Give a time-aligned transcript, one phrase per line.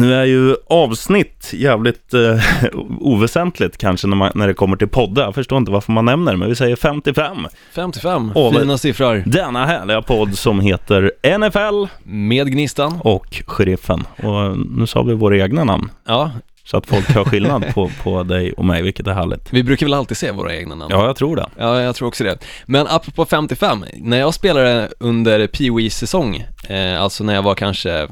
[0.00, 2.40] Nu är ju avsnitt jävligt eh,
[3.00, 5.22] oväsentligt kanske när, man, när det kommer till poddar.
[5.24, 7.36] Jag förstår inte varför man nämner det, men vi säger 55.
[7.74, 9.22] 55, Åh, fina siffror.
[9.26, 12.98] Denna härliga podd som heter NFL Med Gnistan.
[13.04, 14.04] och Sheriffen.
[14.22, 16.30] Och nu sa vi våra egna namn, Ja,
[16.64, 19.52] så att folk hör skillnad på, på dig och mig, vilket är härligt.
[19.52, 20.90] vi brukar väl alltid se våra egna namn.
[20.94, 21.46] Ja, jag tror det.
[21.58, 22.38] Ja, jag tror också det.
[22.66, 28.08] Men apropå 55, när jag spelade under Pee säsong eh, alltså när jag var kanske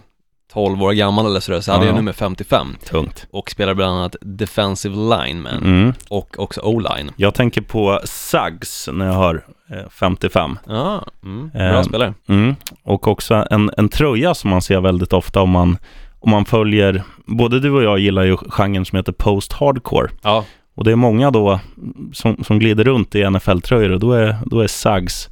[0.54, 1.88] 12 år gammal eller sådär, så hade Ja.
[1.88, 3.26] jag nummer 55 Tungt.
[3.30, 5.92] och spelade bland annat Defensive Lineman Mm.
[6.08, 7.10] och också O-line.
[7.16, 10.58] Jag tänker på Suggs när jag hör eh, 55.
[10.68, 12.14] Ja, mm, bra Eh, spelare.
[12.28, 12.54] Mm.
[12.82, 15.78] Och också en, en tröja som man ser väldigt ofta om man,
[16.20, 20.08] om man följer, både du och jag gillar ju genren som heter post-hardcore.
[20.22, 20.44] Ja,
[20.76, 21.60] Och det är många då
[22.12, 25.28] som, som glider runt i NFL-tröjor och då är, då är Suggs,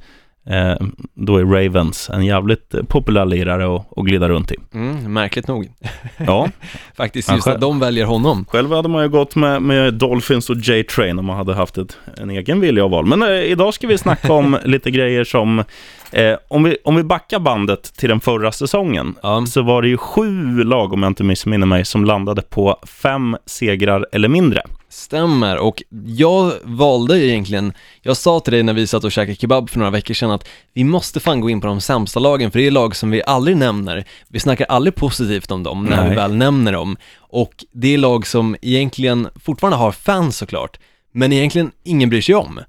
[0.49, 0.75] eh,
[1.13, 4.55] då är Ravens en jävligt populär lirare att, att glida runt i.
[4.73, 5.69] mm, märkligt nog.
[6.17, 6.49] Ja,
[6.97, 8.45] Faktiskt just själv- att de väljer honom.
[8.49, 11.97] själv hade man ju gått med, med Dolphins och J-Train om man hade haft ett,
[12.17, 13.05] en egen vilja av val.
[13.05, 15.63] Men eh, idag ska vi snacka om lite grejer som,
[16.11, 19.87] eh, om, vi, om vi backar bandet till den förra säsongen, Ja, så var det
[19.87, 24.61] ju sju lag, om jag inte missminner mig, som landade på fem segrar eller mindre.
[24.93, 29.35] Stämmer och jag valde ju egentligen, jag sa till dig när vi satt och käkade
[29.35, 32.51] kebab för några veckor sedan att vi måste fan gå in på de sämsta lagen
[32.51, 36.01] för det är lag som vi aldrig nämner, vi snackar aldrig positivt om dem när
[36.01, 36.15] vi Nej.
[36.15, 40.79] väl nämner dem och det är lag som egentligen fortfarande har fans såklart,
[41.11, 42.59] men egentligen ingen bryr sig om.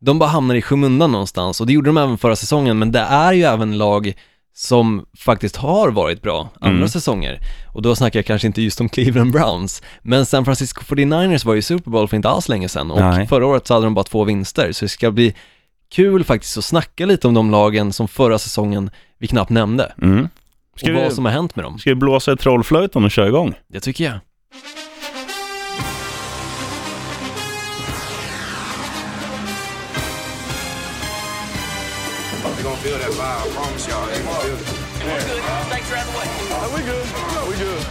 [0.00, 3.00] De bara hamnar i skymundan någonstans och det gjorde de även förra säsongen men det
[3.00, 4.14] är ju även lag
[4.54, 6.88] som faktiskt har varit bra andra Mm.
[6.88, 7.38] säsonger.
[7.74, 11.52] Och då snackar jag kanske inte just om Cleveland Browns, men San Francisco 49ers var
[11.54, 13.26] ju i Super Bowl för inte alls länge sedan och Nej.
[13.26, 15.34] förra året så hade de bara två vinster, så det ska bli
[15.92, 20.28] kul faktiskt att snacka lite om de lagen som förra säsongen vi knappt nämnde Mm.
[20.76, 21.78] Ska, och vi, vad som har hänt med dem.
[21.78, 23.54] ska vi blåsa i trollflöjten och köra igång?
[23.68, 24.14] Det tycker jag.
[35.02, 35.44] Feel it.
[35.66, 36.28] Thanks for having the way.
[36.70, 37.06] we good.
[37.50, 37.82] we good.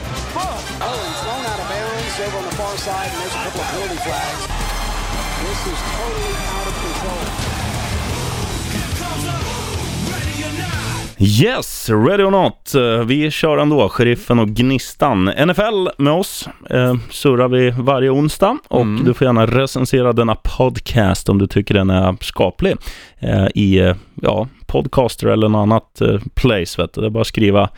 [0.80, 3.62] Oh, he's thrown out of bounds over on the far side, and there's a couple
[3.62, 4.42] of penalty flags.
[5.44, 6.81] This is totally out of
[11.22, 12.76] Yes, ready or not.
[12.76, 15.26] Eh, Vi kör ändå, Sheriffen och Gnistan.
[15.26, 19.06] NFL med oss eh, surrar vi varje onsdag och Mm.
[19.06, 22.76] du får gärna recensera denna podcast om du tycker den är skaplig
[23.20, 26.82] eh, i eh, ja, podcaster eller något annat eh, place.
[26.82, 27.02] Vet du.
[27.02, 27.70] Det är bara att skriva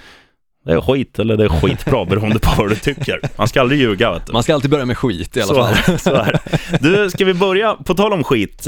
[0.66, 3.20] det är skit eller det är skitbra beroende på vad du tycker.
[3.36, 4.12] Man ska aldrig ljuga.
[4.12, 4.34] Vet du.
[4.34, 5.74] Man ska alltid börja med skit i alla Så fall.
[5.94, 6.40] är så är.
[6.80, 8.68] Du, ska vi börja, på tal om skit.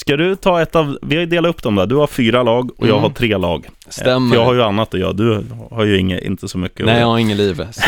[0.00, 1.86] Ska du ta ett av, vi har delat upp dem där.
[1.86, 3.02] Du har fyra lag och jag Mm.
[3.02, 3.68] har tre lag.
[3.88, 4.28] Stämmer.
[4.30, 5.12] För jag har ju annat att göra.
[5.12, 6.86] Du har ju inget, inte så mycket.
[6.86, 7.82] Nej, jag har ingen liv, så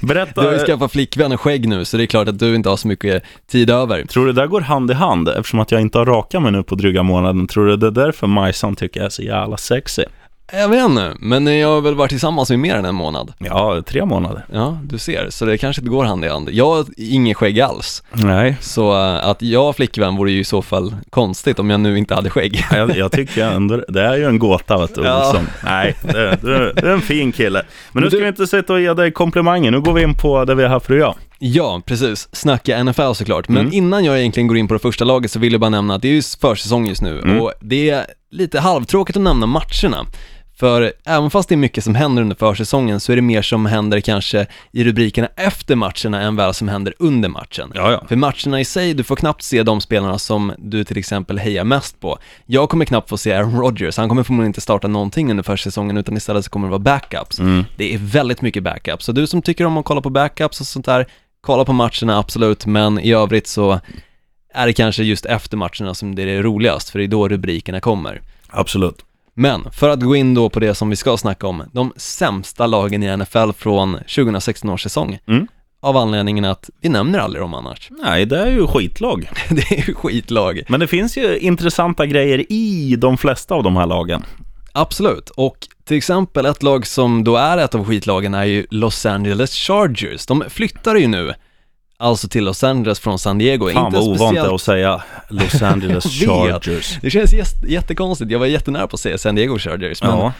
[0.06, 2.54] Berätta, du har ju skaffat flickvän och skägg nu, så det är klart att du
[2.54, 4.04] inte har så mycket tid över.
[4.04, 5.28] tror du det där går hand i hand?
[5.28, 7.46] Eftersom att jag inte har rakat mig nu på dryga månaden.
[7.46, 10.04] Tror du det är därför Majsan tycker jag är så jävla sexy?
[10.52, 13.32] Jag vet inte, men jag har väl varit tillsammans med mer än en månad.
[13.38, 14.44] Ja, tre månader.
[14.52, 16.48] Ja, du ser, så det kanske inte går hand i hand.
[16.52, 20.44] Jag har ingen skägg alls, Nej, så äh, att jag har flickvän vore ju i
[20.44, 22.64] så fall konstigt om jag nu inte hade skägg.
[22.72, 25.02] jag, jag tycker ändå, det är ju en gåta vet du.
[25.04, 25.32] Ja.
[25.32, 25.46] Liksom.
[25.64, 27.62] Nej, det, du, du är en fin kille.
[27.92, 29.70] Men nu ska vi inte sitta och ge dig komplimanger.
[29.70, 31.14] Nu går vi in på det vi är här för att göra.
[31.38, 32.28] Ja, precis.
[32.32, 33.48] Snacka NFL såklart.
[33.48, 33.72] Men Mm.
[33.72, 36.02] innan jag egentligen går in på det första laget så vill jag bara nämna att
[36.02, 37.40] det är ju försäsong just nu Mm.
[37.40, 40.06] och det är lite halvtråkigt att nämna matcherna.
[40.60, 43.66] För även fast det är mycket som händer under försäsongen så är det mer som
[43.66, 47.72] händer kanske i rubrikerna efter matcherna än väl som händer under matchen.
[47.74, 48.04] Ja, ja.
[48.08, 51.64] För matcherna i sig, du får knappt se de spelarna som du till exempel hejar
[51.64, 52.18] mest på.
[52.46, 55.96] Jag kommer knappt få se Aaron Rodgers, han kommer förmodligen inte starta någonting under försäsongen
[55.96, 57.38] utan istället så kommer det vara backups.
[57.38, 57.64] Mm.
[57.76, 60.66] Det är väldigt mycket backups, så du som tycker om att kolla på backups och
[60.66, 61.06] sånt där,
[61.40, 63.80] kolla på matcherna absolut, men i övrigt så
[64.54, 67.80] är det kanske just efter matcherna som det är roligast, för det är då rubrikerna
[67.80, 68.22] kommer.
[68.48, 69.04] Absolut.
[69.40, 72.66] Men för att gå in då på det som vi ska snacka om, de sämsta
[72.66, 75.18] lagen i NFL från 2016 års säsong.
[75.28, 75.46] Mm.
[75.82, 77.88] Av anledningen att vi nämner aldrig dem annars.
[78.02, 79.30] Nej, det är ju skitlag.
[79.48, 80.62] Det är ju skitlag.
[80.68, 84.24] Men det finns ju intressanta grejer i de flesta av de här lagen.
[84.72, 89.06] Absolut, och till exempel ett lag som då är ett av skitlagen är ju Los
[89.06, 90.26] Angeles Chargers.
[90.26, 91.34] De flyttar ju nu,
[92.00, 93.68] alltså till Los Angeles från San Diego.
[93.70, 96.04] Fan vad ovant det att säga Los Angeles.
[96.04, 96.98] Chargers.
[97.02, 100.32] Det känns jätte- jättekonstigt, jag var jättenära på att säga San Diego Chargers, men Ja,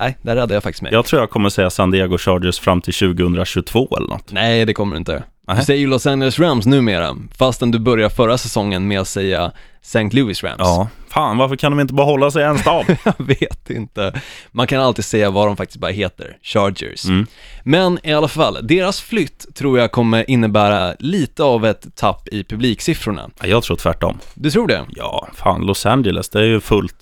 [0.00, 0.92] nej, där räddade jag faktiskt mig.
[0.92, 4.32] jag tror jag kommer säga San Diego Chargers fram till 2022 eller något.
[4.32, 5.22] Nej, det kommer du inte.
[5.56, 9.52] Du säger ju Los Angeles Rams numera, fastän du börjar förra säsongen med att säga
[9.86, 10.16] St.
[10.16, 10.56] Louis Rams.
[10.58, 12.84] Ja, fan varför kan de inte bara hålla sig en stad?
[13.04, 14.20] Jag vet inte.
[14.52, 17.04] Man kan alltid säga vad de faktiskt bara heter, Chargers.
[17.04, 17.26] Mm.
[17.64, 22.44] Men i alla fall, deras flytt tror jag kommer innebära lite av ett tapp i
[22.44, 23.30] publiksiffrorna.
[23.40, 24.18] Ja, Jag tror tvärtom.
[24.34, 24.84] Du tror det?
[24.88, 26.96] Ja, fan Los Angeles, det är ju fullt.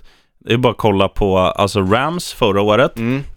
[0.46, 2.92] Det är bara att kolla på, alltså Rams förra året,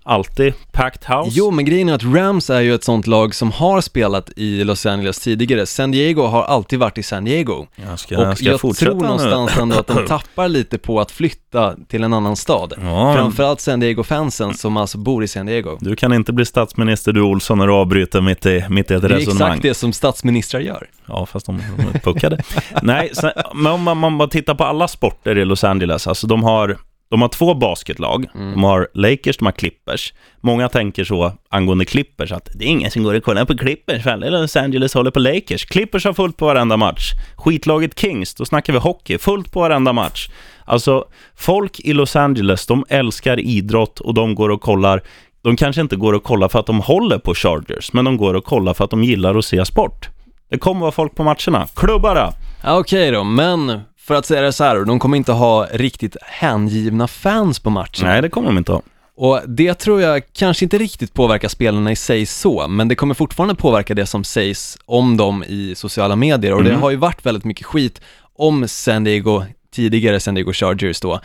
[0.07, 1.31] alltid packed house.
[1.33, 4.63] Jo, men grejen är att Rams är ju ett sånt lag som har spelat i
[4.63, 5.65] Los Angeles tidigare.
[5.65, 7.65] San Diego har alltid varit i San Diego.
[7.75, 9.01] Jag ska, Och ska jag tror nu?
[9.01, 12.74] någonstans ändå att de tappar lite på att flytta till en annan stad.
[12.81, 13.13] Ja.
[13.15, 15.77] Framförallt San Diego-fansen som alltså bor i San Diego.
[15.80, 19.01] Du kan inte bli statsminister du Olsson när du avbryter mitt i, mitt i ett
[19.01, 19.48] Det är resonemang.
[19.48, 20.88] exakt det som statsministrar gör.
[21.06, 22.44] Ja, fast de, de är puckade.
[22.81, 26.27] Nej, sen, men om man, man bara tittar på alla sporter i Los Angeles, alltså
[26.27, 26.77] de har,
[27.09, 28.25] de har två basketlag.
[28.33, 30.13] De har Lakers, de har Clippers.
[30.42, 34.07] Många tänker så angående Clippers, att det är ingen som går och kollar på Clippers,
[34.07, 35.65] alla Los Angeles håller på Lakers.
[35.65, 37.12] Clippers har fullt på varenda match.
[37.36, 40.30] Skitlaget Kings, då snackar vi hockey, fullt på varenda match.
[40.65, 41.06] Alltså,
[41.36, 45.01] folk i Los Angeles, de älskar idrott och de går och kollar
[45.42, 48.33] de kanske inte går och kollar för att de håller på Chargers, men de går
[48.33, 50.09] och kollar för att de gillar att se sport.
[50.50, 51.68] Det kommer vara folk på matcherna.
[51.75, 52.33] Klubbare!
[52.63, 56.18] Ja, Okej då, men för att säga det så här de kommer inte ha riktigt
[56.21, 58.07] hängivna fans på matchen.
[58.07, 58.81] Nej, det kommer de inte ha.
[59.19, 63.13] Och det tror jag kanske inte riktigt påverkar spelarna i sig så, men det kommer
[63.13, 66.81] fortfarande påverka det som sägs om dem i sociala medier och det Mm.
[66.81, 68.01] har ju varit väldigt mycket skit
[68.36, 71.19] om San Diego, tidigare San Diego Chargers då,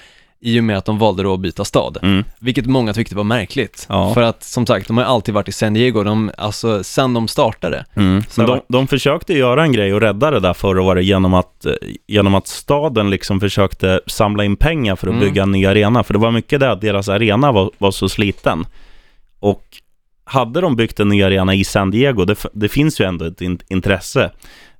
[0.45, 1.99] i och med att de valde då att byta stad.
[2.03, 2.25] Mm.
[2.39, 3.87] Vilket många tyckte var märkligt.
[3.89, 4.15] Ja.
[4.15, 7.29] För att som sagt, de har alltid varit i San Diego, de, alltså sen de
[7.29, 7.85] startade.
[7.95, 8.23] Mm.
[8.37, 11.67] Men de, de försökte göra en grej och rädda det där förra året genom att,
[11.67, 11.73] eh,
[12.07, 15.25] genom att staden liksom försökte samla in pengar för att Mm.
[15.25, 16.05] bygga en ny arena.
[16.05, 18.67] För det var mycket det att deras arena var, var så sliten.
[19.41, 19.65] Och
[20.25, 23.41] hade de byggt en ny arena i San Diego, det, det finns ju ändå ett
[23.41, 24.31] in, intresse,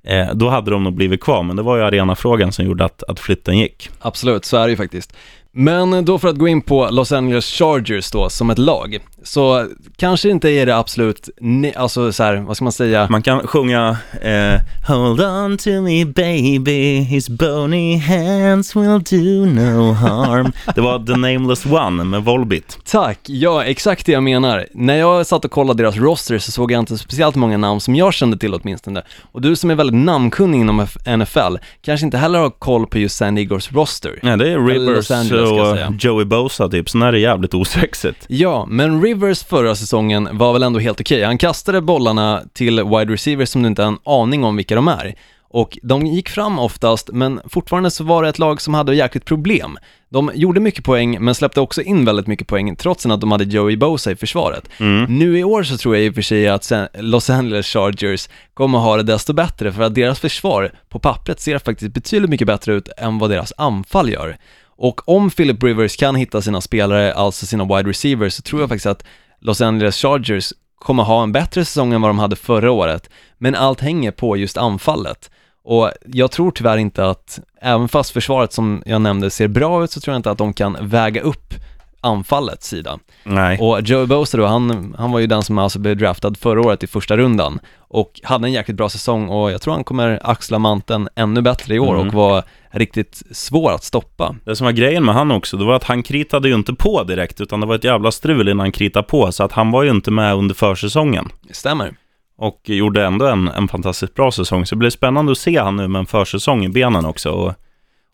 [0.03, 1.43] eh, då hade de nog blivit kvar.
[1.43, 3.91] Men det var ju arenafrågan som gjorde att, att flytten gick.
[4.01, 5.13] Absolut, så är det ju faktiskt.
[5.55, 9.69] Men då för att gå in på Los Angeles Chargers då, som ett lag, så
[9.97, 11.29] kanske inte är det absolut,
[11.77, 16.05] alltså så här, vad ska man säga, Man kan sjunga eh, Hold on to me
[16.05, 20.53] baby, his bony hands will do no harm.
[20.75, 22.79] Det var The Nameless One med Volbit.
[22.85, 24.67] Tack, ja exakt det jag menar.
[24.75, 27.95] När jag satt och kollade deras roster så såg jag inte speciellt många namn som
[27.95, 29.03] jag kände till åtminstone.
[29.33, 30.87] Och du som är väldigt namnkunnig inom
[31.19, 34.19] NFL kanske inte heller har koll på just San Diegos roster.
[34.23, 35.11] Nej, det är Rivers
[35.43, 35.95] Och säga.
[35.99, 38.25] Joey Bosa typ, sen är det jävligt osexigt.
[38.29, 41.25] Ja, men Rivers förra säsongen var väl ändå helt okej.
[41.25, 44.89] Han kastade bollarna till wide receivers som du inte har en aning om vilka de
[44.89, 45.15] är.
[45.55, 49.25] Och de gick fram oftast, men fortfarande så var det ett lag som hade jäkligt
[49.25, 49.79] problem.
[50.09, 53.45] De gjorde mycket poäng, men släppte också in väldigt mycket poäng, trots att de hade
[53.45, 54.69] Joey Bosa i försvaret.
[55.09, 58.79] Nu i år så tror jag i och för sig att Los Angeles Chargers kommer
[58.79, 62.75] ha det desto bättre, för att deras försvar på pappret ser faktiskt betydligt mycket bättre
[62.75, 64.37] ut än vad deras anfall gör.
[64.77, 68.69] Och om Philip Rivers kan hitta sina spelare, alltså sina wide receivers, så tror jag
[68.69, 69.05] faktiskt att
[69.41, 73.11] Los Angeles Chargers kommer ha en bättre säsong än vad de hade förra året.
[73.39, 75.31] Men allt hänger på just anfallet.
[75.65, 79.91] Och jag tror tyvärr inte att, även fast försvaret som jag nämnde ser bra ut,
[79.91, 81.55] så tror jag inte att de kan väga upp
[82.03, 82.99] anfallets sida.
[83.25, 83.59] Nej.
[83.61, 86.83] Och Joe Bosa då, han, han var ju den som alltså blev draftad förra året
[86.83, 90.59] i första rundan och hade en jäkligt bra säsong och jag tror han kommer axla
[90.59, 92.07] manteln ännu bättre i år Mm.
[92.09, 94.35] och vara riktigt svår att stoppa.
[94.45, 97.03] Det som var grejen med han också, det var att han kritade ju inte på
[97.05, 99.83] direkt, utan det var ett jävla strul innan han kritade på, så att han var
[99.83, 101.29] ju inte med under försäsongen.
[101.51, 101.93] Stämmer.
[102.39, 105.77] Och gjorde ändå en, en fantastiskt bra säsong, så det blir spännande att se han
[105.77, 107.31] nu med en försäsong i benen också.
[107.31, 107.55] Och,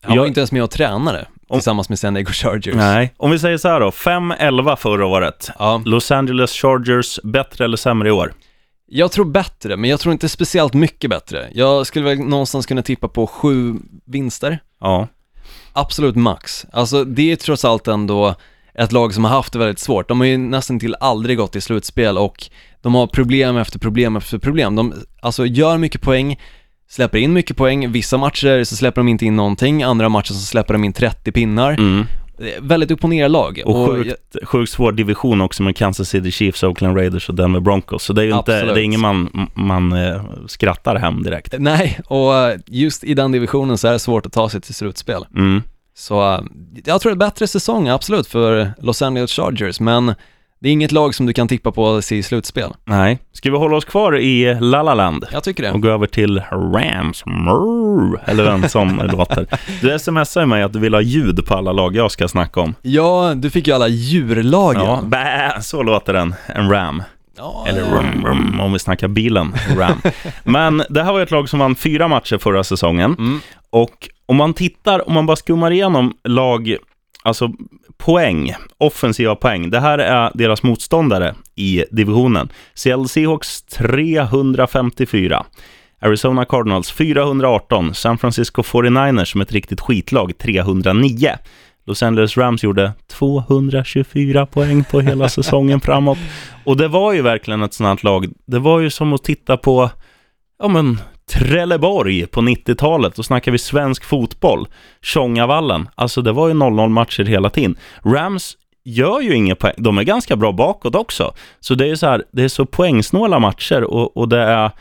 [0.03, 2.75] Han Jag- var inte ens med och tränade Om- tillsammans med San Diego Chargers.
[2.75, 5.49] nej, om vi säger så här då, 5-11 förra året.
[5.59, 8.33] Ja, Los Angeles Chargers, bättre eller sämre i år?
[8.91, 11.47] jag tror bättre, men jag tror inte speciellt mycket bättre.
[11.51, 13.75] Jag skulle väl någonstans kunna tippa på sju
[14.05, 14.59] vinster.
[14.81, 15.07] Ja.
[15.73, 16.65] Absolut max.
[16.71, 18.35] Alltså det är trots allt ändå
[18.73, 20.07] ett lag som har haft det väldigt svårt.
[20.07, 22.49] De har ju nästan till aldrig gått i slutspel och
[22.81, 24.75] de har problem efter problem efter problem.
[24.75, 26.39] De alltså gör mycket poäng,
[26.89, 30.39] släpper in mycket poäng, vissa matcher så släpper de inte in någonting, andra matcher så
[30.39, 31.71] släpper de in 30 pinnar.
[31.71, 32.05] Mm.
[32.59, 33.61] Väldigt upp och ner lag.
[33.65, 37.59] Och jag- sjukt, sjukt svår division också med Kansas City Chiefs, Oakland Raiders och Denver
[37.59, 38.03] Broncos.
[38.03, 38.75] Så det är ju inte, Absolut.
[38.75, 41.53] det är ingen man, man eh, skrattar hem direkt.
[41.59, 42.33] Nej, och
[42.65, 45.25] just i den divisionen så är det svårt att ta sig till slutspel.
[45.35, 45.61] Mm.
[45.95, 46.39] Så eh,
[46.85, 50.15] jag tror det är bättre säsong, absolut, för Los Angeles Chargers, men
[50.61, 52.73] det är inget lag som du kan tippa på i slutspel.
[52.85, 53.19] Nej.
[53.33, 55.25] Ska vi hålla oss kvar i La La Land?
[55.31, 55.71] Jag tycker det.
[55.71, 57.25] och gå över till Rams.
[57.25, 59.47] Mrrr, eller en som låter.
[59.81, 62.75] Du smsar mig att du vill ha ljud på alla lag jag ska snacka om.
[62.81, 64.81] Ja, du fick ju alla djurlagen.
[64.85, 66.35] Ja, bä, så låter den.
[66.47, 67.03] En Ram.
[67.37, 70.01] Ja, Eller rum, rum, om vi snackar bilen, Ram.
[70.43, 73.15] Men det här var ett lag som vann fyra matcher förra säsongen.
[73.19, 73.39] Mm.
[73.69, 76.75] Och om man tittar, om man bara skummar igenom lag,
[77.23, 77.51] alltså
[78.05, 79.69] poäng, offensiva poäng.
[79.69, 82.49] Det här är deras motståndare i divisionen.
[82.73, 85.45] Seattle Seahawks 354.
[86.01, 87.93] Arizona Cardinals 418.
[87.93, 91.29] San Francisco 49ers som ett riktigt skitlag 309.
[91.85, 96.17] Los Angeles Rams gjorde 224 poäng på hela säsongen framåt.
[96.63, 98.27] Och det var ju verkligen ett sånt här lag.
[98.45, 99.89] Det var ju som att titta på,
[100.59, 100.97] ja men,
[101.29, 103.15] Trelleborg på 90-talet.
[103.15, 104.67] Då snackar vi svensk fotboll.
[105.01, 105.89] Tjongavallen.
[105.95, 107.77] Alltså det var ju 0-0 matcher hela tiden.
[108.05, 109.73] Rams gör ju inga poäng.
[109.77, 111.33] De är ganska bra bakåt också.
[111.59, 114.71] Så det är så här, det är så poängsnåla matcher och, och det är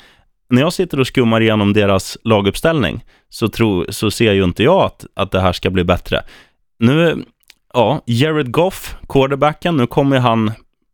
[0.51, 4.83] när jag sitter och skummar igenom deras laguppställning så, tro, så ser ju inte jag
[4.85, 6.23] att, att det här ska bli bättre.
[6.79, 7.25] Nu,
[7.75, 10.53] ja, Jared Goff, quarterbacken, nu kommer han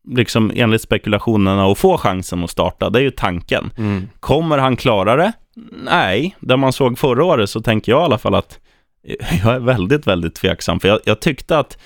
[0.08, 2.90] liksom enligt spekulationerna att få chansen att starta.
[2.90, 3.70] Det är ju tanken.
[3.78, 4.08] Mm.
[4.20, 5.32] Kommer han klara det?
[5.73, 8.58] Nej, det man såg förra året så tänker jag i alla fall att
[9.44, 10.80] jag är väldigt, väldigt tveksam.
[10.80, 11.78] För jag, jag tyckte att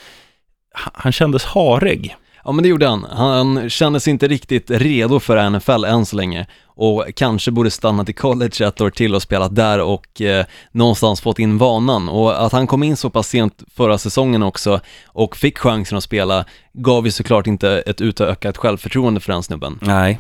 [0.75, 2.17] han kändes harig.
[2.45, 3.05] Ja men det gjorde han.
[3.05, 8.13] Han kändes inte riktigt redo för NFL än så länge och kanske borde stannat i
[8.13, 12.53] college ett år till och spelat där och eh, någonstans fått in vanan och att
[12.53, 17.05] han kom in så pass sent förra säsongen också och fick chansen att spela gav
[17.05, 19.79] ju såklart inte ett utökat självförtroende för den snubben.
[19.83, 20.19] Nej.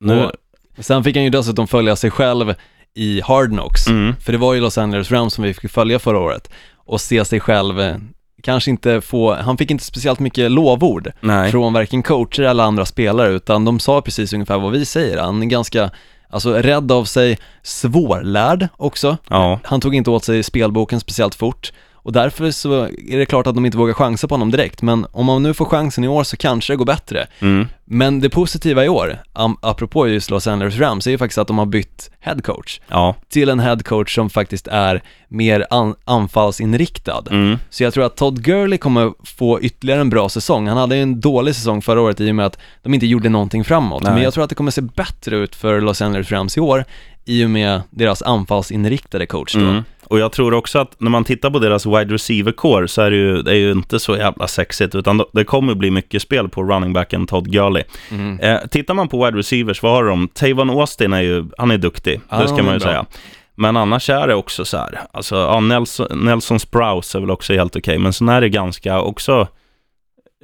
[0.00, 0.32] Nu, Och
[0.80, 2.54] sen fick han ju dessutom följa sig själv
[2.94, 5.98] i Hard Knocks, mm, för det var ju Los Angeles Rams som vi fick följa
[5.98, 7.96] förra året och se sig själv eh,
[8.42, 11.50] kanske inte få, han fick inte speciellt mycket lovord nej.
[11.50, 15.18] från varken coacher eller andra spelare utan de sa precis ungefär vad vi säger.
[15.18, 15.90] Han är ganska,
[16.30, 19.16] alltså rädd av sig, svårlärd också.
[19.28, 19.60] Ja.
[19.64, 23.54] Han tog inte åt sig spelboken speciellt fort och därför så är det klart att
[23.54, 26.24] de inte vågar chansa på honom direkt men om man nu får chansen i år
[26.24, 27.26] så kanske det går bättre.
[27.40, 27.66] Mm.
[27.84, 29.18] Men det positiva i år,
[29.60, 33.14] apropå just Los Angeles Rams, är ju faktiskt att de har bytt head coach Ja.
[33.28, 37.22] till en head coach som faktiskt är mer an- anfallsinriktad.
[37.30, 37.58] Mm.
[37.70, 40.68] Så jag tror att Todd Gurley kommer få ytterligare en bra säsong.
[40.68, 43.28] Han hade ju en dålig säsong förra året i och med att de inte gjorde
[43.28, 44.02] någonting framåt.
[44.02, 44.12] Nej.
[44.12, 46.84] Men jag tror att det kommer se bättre ut för Los Angeles Rams i år
[47.24, 49.60] i och med deras anfallsinriktade coach då.
[49.60, 49.82] Mm.
[50.10, 53.10] Och jag tror också att när man tittar på deras wide receiver core så är
[53.10, 56.48] det ju, det är ju inte så jävla sexigt, utan det kommer bli mycket spel
[56.48, 57.82] på running backen Todd Gurley.
[58.10, 58.40] Mm.
[58.40, 60.28] Eh, tittar man på wide receivers, vad har de?
[60.28, 63.06] Tavon Austin är ju, han är duktig, Ja, det ska man ju säga.
[63.54, 67.52] Men annars är det också så här, alltså ja, Nelson, Nelson Sprouse är väl också
[67.52, 69.48] helt okej, men sen är det ganska också,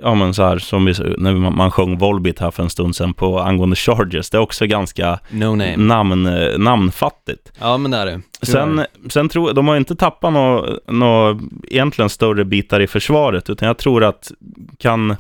[0.03, 3.15] ja men så här som vi, när man, sjöng Volbit här för en stund sedan
[3.15, 7.53] på angående Chargers, det är också ganska No namn, eh, namnfattigt.
[7.61, 8.21] Ja men det är det.
[8.43, 13.69] Sen, sen tror de har inte tappat några nå, egentligen större bitar i försvaret, utan
[13.69, 14.33] jag tror att
[14.79, 15.17] kan,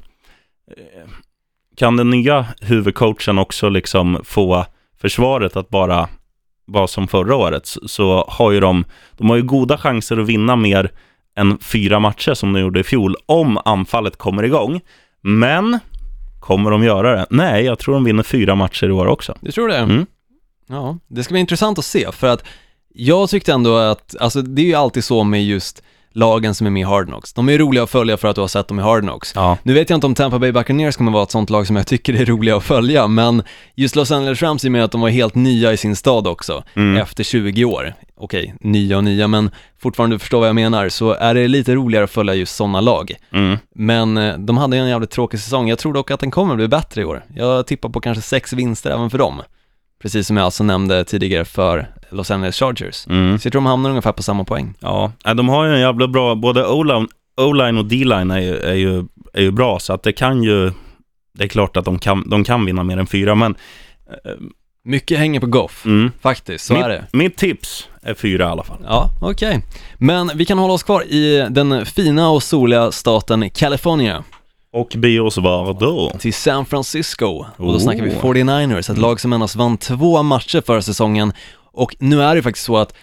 [1.77, 4.67] kan den nya huvudcoachen också liksom få
[5.01, 6.09] försvaret att bara
[6.67, 8.85] vara som förra året, så, så har ju de,
[9.17, 10.91] de har ju goda chanser att vinna mer
[11.37, 14.81] än fyra matcher som de gjorde i fjol, om anfallet kommer igång.
[15.23, 15.79] Men,
[16.41, 17.27] kommer de göra det?
[17.31, 19.39] Nej, jag tror de vinner fyra matcher i år också.
[19.41, 19.77] Du tror det?
[19.77, 20.07] Mm.
[20.69, 22.45] Ja, det ska bli intressant att se för att
[22.95, 25.83] jag tyckte ändå att, alltså det är ju alltid så med just
[26.17, 27.33] lagen som är med i Hard Knocks.
[27.33, 29.33] De är roliga att följa för att du har sett dem i Hard Knocks.
[29.35, 29.59] Ja.
[29.63, 31.87] Nu vet jag inte om Tampa Bay Buccaneers kommer vara ett sånt lag som jag
[31.87, 33.43] tycker är roliga att följa, men
[33.75, 36.27] just Los Angeles Rams i och med att de var helt nya i sin stad
[36.27, 36.97] också, Mm.
[37.03, 37.95] efter 20 år.
[38.19, 41.75] Okej, nya och nya, men fortfarande du förstår vad jag menar, så är det lite
[41.75, 43.13] roligare att följa just sådana lag.
[43.33, 43.59] Mm.
[43.75, 46.69] Men eh, de hade en jävligt tråkig säsong, jag tror dock att den kommer bli
[46.69, 47.25] bättre i år.
[47.35, 49.43] Jag tippar på kanske sex vinster även för dem.
[50.03, 53.07] Precis som jag alltså nämnde tidigare för Los Angeles Chargers.
[53.07, 53.39] Mm.
[53.39, 54.75] Så jag tror de hamnar ungefär på samma poäng.
[54.81, 56.67] Ja, nej, de har ju en jävla bra, både
[57.37, 60.73] O-line och D-line är ju, är, ju, är ju bra, så att det kan ju,
[61.35, 63.55] det är klart att de kan, de kan vinna mer än fyra, men
[64.25, 64.33] eh,
[64.89, 67.07] Mycket hänger på Goff, mm, faktiskt, så mitt, är det.
[67.13, 68.79] mitt tips är fyra i alla fall.
[68.85, 69.63] Ja, okej.
[69.99, 74.25] Men vi kan hålla oss kvar i den fina och soliga staten California
[74.73, 76.11] Och be oss var då?
[76.19, 77.45] till San Francisco.
[77.57, 81.33] Och då snackar vi 49ers, ett lag som endast vann två matcher förra säsongen.
[81.73, 82.95] Och nu är det faktiskt så att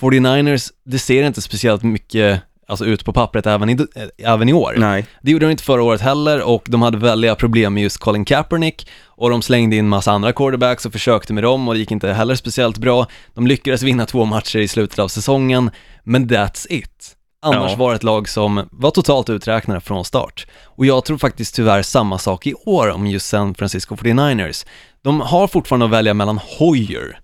[0.00, 3.78] 49ers, det ser inte speciellt mycket alltså ut på pappret även i,
[4.18, 4.74] även i år.
[4.78, 5.06] Nej.
[5.22, 8.24] Det gjorde de inte förra året heller och de hade väldiga problem med just Colin
[8.24, 11.90] Kaepernick och de slängde in massa andra quarterbacks och försökte med dem och det gick
[11.90, 13.06] inte heller speciellt bra.
[13.34, 15.70] De lyckades vinna två matcher i slutet av säsongen,
[16.04, 17.16] men that's it.
[17.44, 17.76] Annars Ja.
[17.76, 20.46] var det ett lag som var totalt uträknade från start.
[20.64, 24.66] Och jag tror faktiskt tyvärr samma sak i år om just San Francisco 49ers.
[25.02, 27.18] De har fortfarande att välja mellan Hoyer,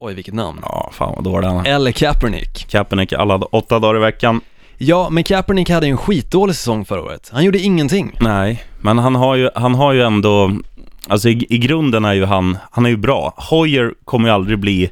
[0.00, 2.66] oj vilket namn, Ja, fan vad dålig han eller Kaepernick.
[2.68, 4.40] Kaepernick alla åtta dagar i veckan.
[4.78, 7.30] Ja, men Kaepernick hade ju en skitdålig säsong förra året.
[7.32, 8.16] Han gjorde ingenting.
[8.20, 10.50] Nej, men han har ju, han har ju ändå,
[11.08, 13.34] alltså i, i grunden är ju han, han är ju bra.
[13.50, 14.90] Hoyer kommer ju aldrig bli,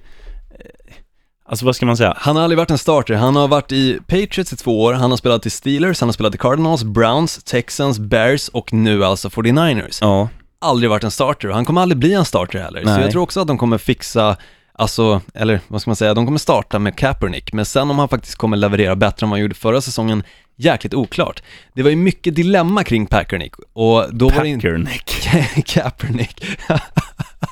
[1.52, 2.14] alltså vad ska man säga?
[2.16, 5.10] Han har aldrig varit en starter, han har varit i Patriots i två år, han
[5.10, 9.28] har spelat i Steelers, han har spelat i Cardinals, Browns, Texans, Bears och nu alltså
[9.28, 9.98] 49ers.
[10.00, 10.28] Ja,
[10.60, 12.82] Aldrig varit en starter och han kommer aldrig bli en starter heller.
[12.82, 13.00] Så Nej.
[13.00, 14.36] jag tror också att de kommer fixa,
[14.72, 18.08] alltså, eller vad ska man säga, de kommer starta med Kaepernick, men sen om han
[18.08, 20.22] faktiskt kommer leverera bättre än vad han gjorde förra säsongen,
[20.56, 21.42] jäkligt oklart.
[21.74, 24.68] Det var ju mycket dilemma kring Packernick och då var det inte...
[24.68, 25.66] Packernick.
[25.66, 26.44] Kaepernick.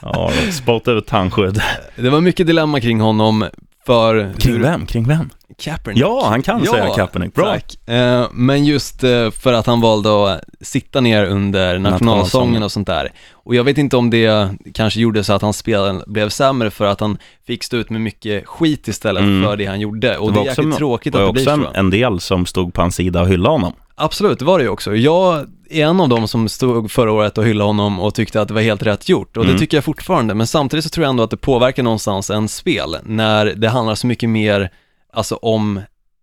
[0.02, 1.62] Ja, spott över tandskydd.
[1.96, 3.44] Det var mycket dilemma kring honom
[3.90, 4.32] för...
[4.38, 4.86] Kring hur- vem?
[4.86, 5.30] Kring vem?
[5.58, 5.98] Kaepernick.
[6.02, 7.34] Ja, han kan säga Kaepernick.
[7.34, 7.56] Bra.
[7.86, 12.86] Eh, men just eh, för att han valde att sitta ner under nationalsången och sånt
[12.86, 13.12] där.
[13.32, 16.84] Och jag vet inte om det kanske gjorde så att hans spel blev sämre för
[16.84, 19.44] att han fick stå ut med mycket skit istället Mm.
[19.44, 20.16] för det han gjorde.
[20.18, 21.68] Och det, var är jäkligt tråkigt att var det blir också så.
[21.68, 23.72] en, en del som stod på hans sida och hyllade honom.
[23.94, 24.96] Absolut, det var det ju också.
[24.96, 28.48] Jag är en av dem som stod förra året och hyllade honom och tyckte att
[28.48, 29.36] det var helt rätt gjort.
[29.36, 29.60] Och det Mm.
[29.60, 30.34] tycker jag fortfarande.
[30.34, 33.94] Men samtidigt så tror jag ändå att det påverkar någonstans en spel när det handlar
[33.94, 34.70] så mycket mer,
[35.12, 35.80] alltså om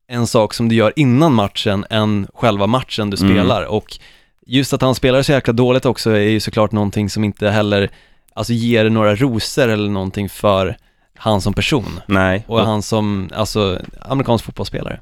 [0.08, 3.32] en sak som du gör innan matchen än själva matchen du Mm.
[3.36, 3.64] spelar.
[3.64, 3.98] Och
[4.46, 7.90] just att han spelar så jäkla dåligt också är ju såklart någonting som inte heller,
[8.34, 10.78] alltså ger några rosor eller någonting för
[11.18, 12.46] han som person Nej.
[12.48, 15.00] och han som, alltså, amerikansk fotbollsspelare.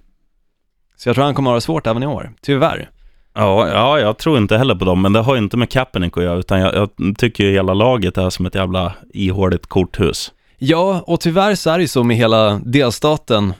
[0.97, 2.89] Så jag tror han kommer ha det svårt även i år, tyvärr.
[3.33, 6.17] Ja, ja, jag tror inte heller på dem, men det har ju inte med Kaepernick
[6.17, 10.31] att göra, utan jag, jag tycker ju hela laget är som ett jävla ihåligt korthus.
[10.57, 13.53] Ja, och tyvärr så är det ju så med hela delstaten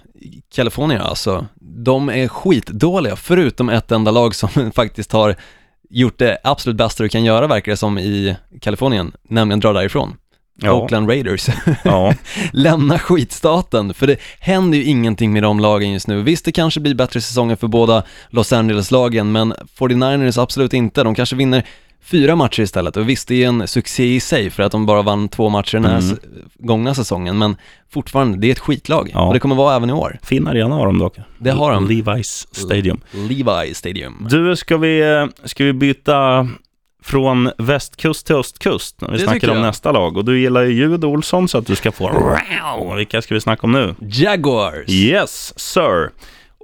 [0.56, 1.46] Kalifornien alltså.
[1.60, 5.36] De är skitdåliga, förutom ett enda lag som faktiskt har
[5.90, 10.16] gjort det absolut bästa du kan göra verkar det som i Kalifornien, nämligen dra därifrån.
[10.62, 10.74] Ja.
[10.74, 11.48] Oakland Raiders.
[11.84, 12.14] Ja,
[12.54, 16.24] Lämna skitstaten, för det händer ju ingenting med de lagen just nu.
[16.24, 21.04] Visst, det kanske blir bättre säsonger för båda Los Angeles-lagen, men 49ers absolut inte.
[21.04, 21.66] De kanske vinner
[22.06, 22.98] fyra matcher istället.
[22.98, 25.74] Och visst, det är en succé i sig för att de bara vann två matcher
[25.78, 26.18] den här Mm.
[26.60, 27.56] gångna säsongen, men
[27.94, 29.10] fortfarande, det är ett skitlag.
[29.14, 29.28] Ja.
[29.28, 30.20] Och det kommer vara även i år.
[30.24, 31.16] fin arena har de dock.
[31.38, 31.90] Det har de.
[31.90, 33.00] Levi's Stadium.
[33.12, 34.28] Levi Stadium.
[34.30, 36.48] Du, ska vi, ska vi byta
[37.04, 39.66] från västkust till östkust när vi Det snackar om jag.
[39.66, 40.18] nästa lag?
[40.18, 42.38] Och du gillar ju ljud Olsson så att du ska få.
[42.98, 43.96] Vilka ska vi snacka om nu?
[44.00, 44.90] Jaguars!
[44.90, 46.10] Yes, sir.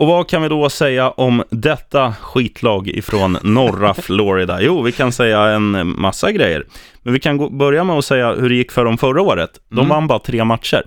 [0.01, 4.61] Och vad kan vi då säga om detta skitlag ifrån norra Florida?
[4.61, 6.65] Jo, vi kan säga en massa grejer.
[7.01, 9.49] Men vi kan gå, börja med att säga hur det gick för dem förra året.
[9.69, 9.89] De Mm.
[9.89, 10.83] vann bara tre matcher.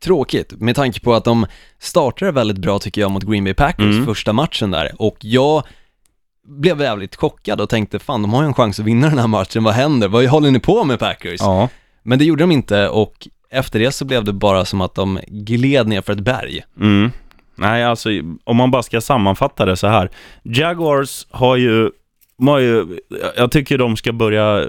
[0.00, 1.46] Tråkigt, med tanke på att de
[1.78, 4.06] startade väldigt bra tycker jag mot Green Bay Packers Mm.
[4.06, 5.62] första matchen där och jag
[6.48, 9.26] blev jävligt chockad och tänkte fan de har ju en chans att vinna den här
[9.26, 10.08] matchen, vad händer?
[10.08, 11.40] Vad håller ni på med Packers?
[11.40, 11.68] Ja.
[12.02, 15.20] Men det gjorde de inte och efter det så blev det bara som att de
[15.26, 16.62] gled ner för ett berg.
[16.80, 17.10] Mm.
[17.60, 18.10] Nej, alltså
[18.44, 20.10] om man bara ska sammanfatta det så här.
[20.42, 21.90] Jaguars har ju,
[22.38, 22.98] har ju
[23.36, 24.66] jag tycker de ska börja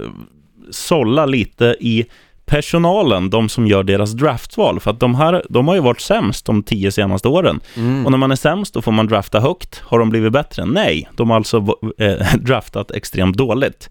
[0.71, 2.05] sålla lite i
[2.45, 4.79] personalen, de som gör deras draftval.
[4.79, 7.59] För att de, här, de har ju varit sämst de tio senaste åren.
[7.75, 8.05] Mm.
[8.05, 9.81] Och när man är sämst då får man drafta högt.
[9.85, 10.65] Har de blivit bättre?
[10.65, 11.57] Nej, de har alltså
[11.97, 13.89] eh, draftat extremt dåligt.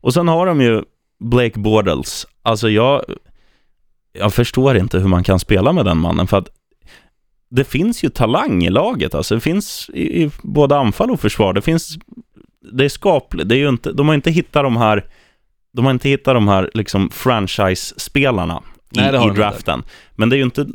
[0.00, 0.82] Och sen har de ju
[1.20, 2.26] Blake Bortles.
[2.42, 3.02] Alltså jag,
[4.12, 6.48] jag förstår inte hur man kan spela med den mannen för att
[7.50, 9.14] det finns ju talang i laget.
[9.14, 11.52] Alltså det finns i, i både anfall och försvar.
[11.52, 11.98] Det finns,
[12.72, 13.48] det är skapligt.
[13.48, 15.04] Det är ju inte, de har inte hittat de här,
[15.72, 18.62] de har inte hittat de här liksom franchise-spelarna
[18.96, 19.40] i, i de inte.
[19.40, 19.82] draften.
[20.16, 20.66] Men det är ju inte,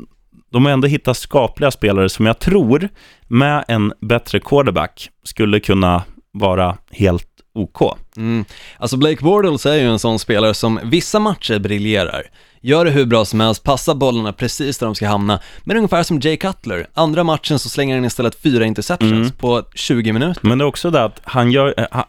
[0.51, 2.89] de har ändå hittat skapliga spelare som jag tror
[3.27, 7.97] med en bättre quarterback skulle kunna vara helt OK.
[8.17, 8.45] Mm.
[8.77, 12.23] Alltså Blake Bortles är ju en sån spelare som vissa matcher briljerar.
[12.65, 15.39] Gör det hur bra som helst, passar bollarna precis där de ska hamna.
[15.63, 16.87] Men ungefär som Jay Cutler.
[16.93, 19.31] Andra matchen så slänger han istället fyra interceptions Mm.
[19.31, 20.47] på 20 minuter.
[20.47, 22.03] Men det är också det att han gör, eh, han,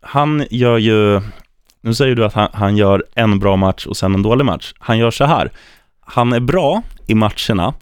[0.00, 1.20] han gör ju,
[1.82, 4.72] nu säger du att han, han gör en bra match och sen en dålig match.
[4.78, 5.50] Han gör så här,
[6.00, 7.74] han är bra i matcherna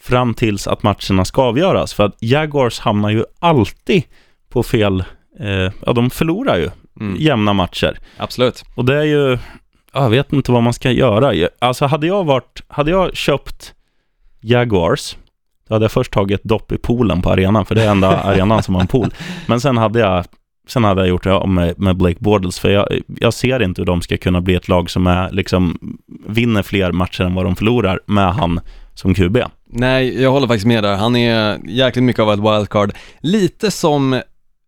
[0.00, 1.94] fram tills att matcherna ska avgöras.
[1.94, 4.02] För att Jaguars hamnar ju alltid
[4.48, 5.04] på fel,
[5.40, 7.16] eh, ja de förlorar ju Mm.
[7.20, 7.98] jämna matcher.
[8.16, 8.64] Absolut.
[8.74, 9.38] Och det är ju,
[9.92, 11.48] jag vet inte vad man ska göra.
[11.58, 13.74] Alltså hade jag varit, hade jag köpt
[14.40, 15.16] Jaguars,
[15.68, 18.62] då hade jag först tagit dopp i poolen på arenan, för det är enda arenan
[18.62, 19.14] som har en pool.
[19.46, 20.24] Men sen hade jag,
[20.68, 23.86] sen hade jag gjort det med, med Blake Bortles, för jag, jag ser inte hur
[23.86, 25.78] de ska kunna bli ett lag som är, liksom,
[26.26, 28.60] vinner fler matcher än vad de förlorar med han
[28.94, 29.38] som QB.
[29.66, 30.96] Nej, jag håller faktiskt med där.
[30.96, 32.92] Han är jäkligt mycket av ett wildcard.
[33.20, 34.22] Lite som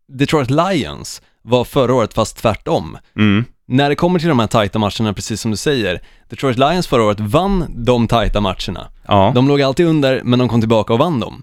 [0.08, 2.98] Detroit Lions var förra året, fast tvärtom.
[3.16, 3.44] Mm.
[3.66, 7.02] När det kommer till de här tajta matcherna, precis som du säger, Detroit Lions förra
[7.02, 8.88] året vann de tajta matcherna.
[9.08, 9.32] Ja.
[9.34, 11.42] De låg alltid under, men de kom tillbaka och vann dem.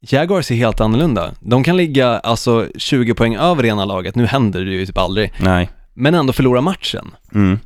[0.00, 1.34] Jaguars är helt annorlunda.
[1.40, 5.32] De kan ligga alltså 20 poäng över ena laget, nu händer det ju typ aldrig.
[5.38, 5.70] Nej.
[5.94, 7.10] men ändå förlora matchen.
[7.34, 7.58] Mm.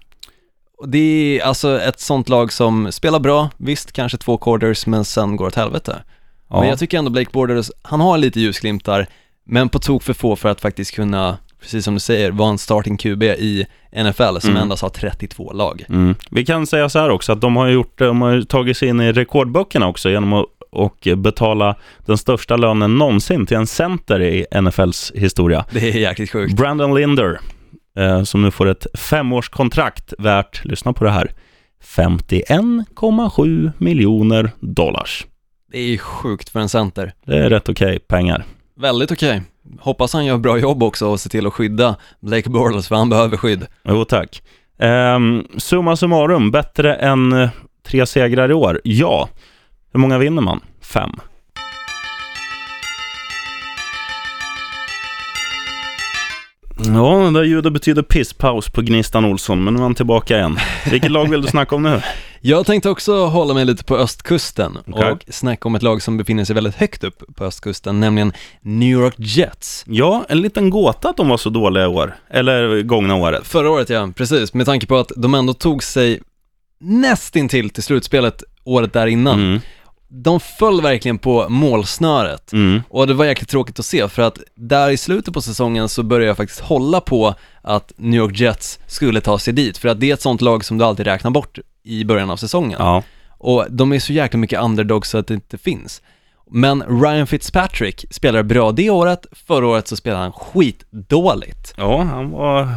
[0.87, 5.37] Det är alltså ett sånt lag som spelar bra, visst kanske två quarters, men sen
[5.37, 6.03] går åt helvete.
[6.51, 6.61] Ja.
[6.61, 9.07] Men jag tycker ändå Blake Borders, han har lite ljusglimtar,
[9.45, 12.59] men på tok för få för att faktiskt kunna, precis som du säger, vara en
[12.59, 14.63] starting QB i NFL som Mm.
[14.63, 15.85] endast har 32 lag.
[15.89, 16.15] Mm.
[16.31, 19.01] Vi kan säga så här också att de har gjort, de har tagit sig in
[19.01, 24.47] i rekordböckerna också genom att och betala den största lönen någonsin till en center i
[24.61, 25.65] NFLs historia.
[25.71, 26.57] Det är jäkligt sjukt.
[26.57, 27.41] Brandon Linder,
[27.99, 31.33] eh, som nu får ett femårskontrakt värt, lyssna på det här,
[31.85, 35.27] 51,7 miljoner dollars.
[35.73, 37.13] Det är sjukt för en center.
[37.27, 38.45] Det är rätt okej pengar.
[38.81, 39.43] Väldigt okej.
[39.81, 43.09] Hoppas han gör bra jobb också och ser till att skydda Blake Bortles, för han
[43.09, 43.67] behöver skydd.
[43.85, 44.43] Jo, tack.
[45.17, 47.51] Um, summa summarum, bättre än eh,
[47.87, 48.81] tre segrar i år?
[48.85, 49.29] Ja.
[49.93, 50.61] Hur många vinner man?
[50.83, 51.11] Fem.
[56.87, 60.59] Ja, det där ljudet betyder pisspaus på Gnistan Olsson, men nu är han tillbaka igen.
[60.91, 62.03] Vilket lag vill du snacka om nu?
[62.41, 65.11] Jag tänkte också hålla mig lite på östkusten Okej.
[65.11, 68.89] och snacka om ett lag som befinner sig väldigt högt upp på östkusten, nämligen New
[68.89, 69.85] York Jets.
[69.87, 72.17] Ja, en liten gåta att de var så dåliga i år.
[72.31, 73.47] Eller gångna året.
[73.47, 76.21] Förra året ja, precis, med tanke på att de ändå tog sig
[76.81, 79.41] nästintill till slutspelet året där innan.
[79.41, 79.61] Mm,
[80.11, 82.53] De föll verkligen på målsnöret.
[82.53, 85.89] mm, Och det var jäkligt tråkigt att se för att där i slutet på säsongen
[85.89, 89.89] så började jag faktiskt hålla på att New York Jets skulle ta sig dit för
[89.89, 92.77] att det är ett sånt lag som du alltid räknar bort i början av säsongen.
[92.79, 93.03] ja.
[93.41, 96.03] Och de är så jäkla mycket underdogs så att det inte finns.
[96.51, 101.75] Men Ryan Fitzpatrick spelade bra det året, förra året så spelade han skitdåligt.
[101.77, 102.69] Ja, han var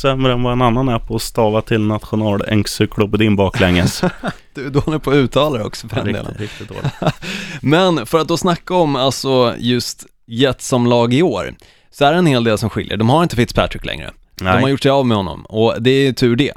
[0.00, 4.02] sämre än vad en annan är på att stava till nationalencyklopedin baklänges.
[4.54, 6.34] Du är dålig på att uttala det också för den delen.
[6.38, 6.92] riktigt, dåligt.
[7.60, 11.54] Men för att då snacka om alltså just Jets som lag i år,
[11.90, 12.96] så är det en hel del som skiljer.
[12.96, 14.10] De har inte Fitzpatrick längre.
[14.34, 14.70] De har Nej.
[14.70, 16.52] gjort sig av med honom och det är tur det.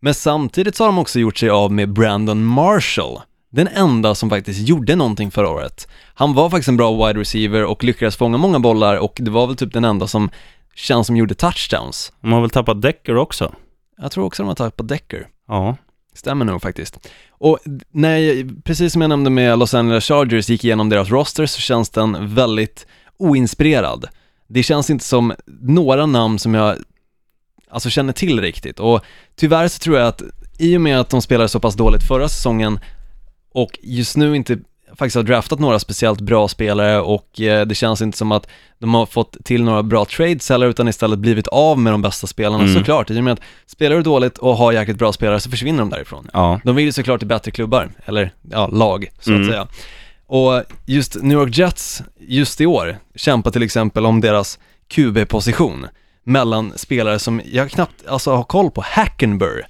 [0.00, 3.20] Men samtidigt så har de också gjort sig av med Brandon Marshall.
[3.56, 5.88] Den enda som faktiskt gjorde någonting förra året.
[6.14, 9.46] Han var faktiskt en bra wide receiver och lyckades fånga många bollar och det var
[9.46, 10.30] väl typ den enda som
[10.74, 12.12] känns som gjorde touchdowns.
[12.20, 13.54] De har väl tappat Decker också?
[13.98, 15.28] Jag tror också de har på Decker.
[15.48, 15.76] Ja.
[16.14, 17.08] Stämmer nog faktiskt.
[17.30, 17.58] Och
[17.90, 21.60] när jag, precis som jag nämnde med Los Angeles Chargers, gick igenom deras roster så
[21.60, 22.86] känns den väldigt
[23.18, 24.08] oinspirerad.
[24.48, 26.76] Det känns inte som några namn som jag
[27.70, 29.00] alltså känner till riktigt och
[29.36, 30.22] tyvärr så tror jag att
[30.58, 32.80] i och med att de spelade så pass dåligt förra säsongen
[33.56, 34.58] och just nu inte
[34.98, 38.46] faktiskt har draftat några speciellt bra spelare och eh, det känns inte som att
[38.78, 42.26] de har fått till några bra trades heller utan istället blivit av med de bästa
[42.26, 42.74] spelarna Mm.
[42.74, 43.10] såklart.
[43.10, 45.90] I och med att spelar du dåligt och har jäkligt bra spelare så försvinner de
[45.90, 46.28] därifrån.
[46.32, 46.60] Ja.
[46.64, 49.42] De vill ju såklart till bättre klubbar, eller ja, lag så Mm.
[49.42, 49.66] att säga.
[50.26, 55.86] Och just New York Jets, just i år, kämpar till exempel om deras QB-position
[56.24, 59.62] mellan spelare som jag knappt alltså, har koll på, Hackenberg.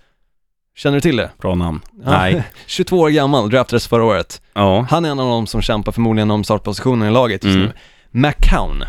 [0.76, 1.30] Känner du till det?
[1.40, 1.80] Bra namn.
[2.04, 2.10] Ja.
[2.10, 2.42] Nej.
[2.66, 4.42] 22 år gammal, draftades förra året.
[4.54, 4.86] Ja.
[4.90, 7.66] Han är en av de som kämpar förmodligen om startpositionen i laget just Mm.
[7.66, 7.72] nu.
[8.28, 8.82] McCown,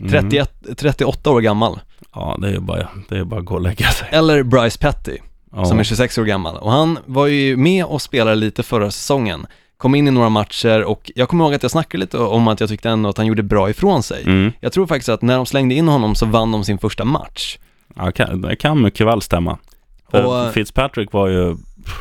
[0.00, 0.10] Mm.
[0.12, 1.80] 31, 38 år gammal.
[2.14, 4.08] Ja, det är ju bara, det är bara att gå och lägga sig.
[4.10, 5.16] Eller Bryce Petty,
[5.56, 5.64] Ja.
[5.64, 6.56] som är 26 år gammal.
[6.56, 9.46] Och han var ju med och spelade lite förra säsongen.
[9.76, 12.60] Kom in i några matcher och jag kommer ihåg att jag snackade lite om att
[12.60, 14.22] jag tyckte ändå att han gjorde bra ifrån sig.
[14.22, 14.52] Mm.
[14.60, 17.58] Jag tror faktiskt att när de slängde in honom så vann de sin första match.
[17.96, 19.58] Ja, det kan mycket väl stämma.
[20.12, 21.56] Och- Fitzpatrick var ju,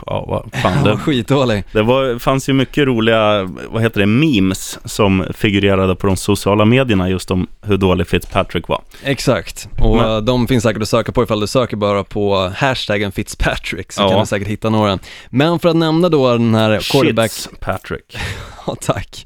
[0.06, 1.64] ja vad fan, det, skitdålig.
[1.72, 6.66] det var, fanns ju mycket roliga, vad heter det, memes som figurerade på de sociala
[6.66, 8.82] medierna just om hur dålig Fitzpatrick var.
[9.04, 13.12] Exakt, och Men- de finns säkert att söka på ifall du söker bara på hashtaggen
[13.12, 14.10] Fitzpatrick så Ja.
[14.10, 15.00] kan du säkert hitta några.
[15.30, 18.18] Men för att nämna då den här quarterback, Patrick.
[18.68, 19.26] ja tack,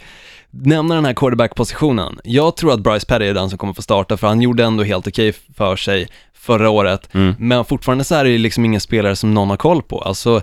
[0.52, 2.20] nämna den här quarterback-positionen.
[2.24, 4.84] Jag tror att Bryce Petty är den som kommer få starta för han gjorde ändå
[4.84, 6.08] helt okej för sig
[6.42, 7.10] förra året.
[7.14, 7.36] Mm.
[7.40, 10.00] Men fortfarande så är det liksom ingen spelare som någon har koll på.
[10.02, 10.42] Alltså,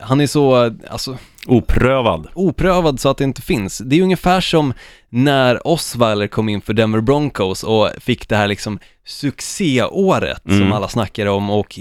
[0.00, 2.28] han är så, alltså, Oprövad.
[2.34, 3.78] oprövad så att det inte finns.
[3.78, 4.72] Det är ungefär som
[5.08, 10.72] när Osweiler kom in för Denver Broncos och fick det här liksom succéåret som Mm.
[10.72, 11.78] alla snackade om och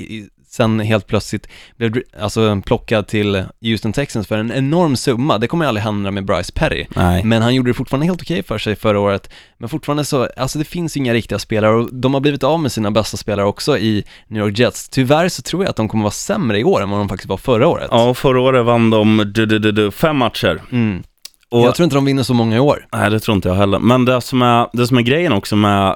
[0.49, 5.37] sen helt plötsligt blev alltså plockad till Houston Texans för en enorm summa.
[5.37, 6.85] Det kommer aldrig hända med Bryce Perry.
[6.95, 7.23] Nej.
[7.23, 9.29] Men han gjorde det fortfarande helt okej för sig förra året.
[9.57, 12.71] Men fortfarande så, alltså det finns inga riktiga spelare och de har blivit av med
[12.71, 14.89] sina bästa spelare också i New York Jets.
[14.89, 17.29] Tyvärr så tror jag att de kommer vara sämre i år än vad de faktiskt
[17.29, 17.87] var förra året.
[17.91, 20.61] Ja, förra året vann de du, du, du, du, fem matcher.
[20.71, 21.03] Mm.
[21.51, 22.87] Och, Jag tror inte de vinner så många i år.
[22.93, 23.79] Nej, det tror inte jag heller.
[23.79, 25.95] Men det som är, det som är grejen också med,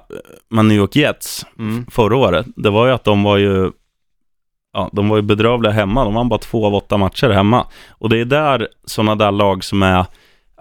[0.49, 1.85] med New York Jets Mm.
[1.91, 3.71] förra året, det var ju att de var ju
[4.73, 6.03] Ja, de var ju bedrövliga hemma.
[6.03, 7.67] De vann bara två av åtta matcher hemma.
[7.89, 10.05] Och det är där sådana där lag som är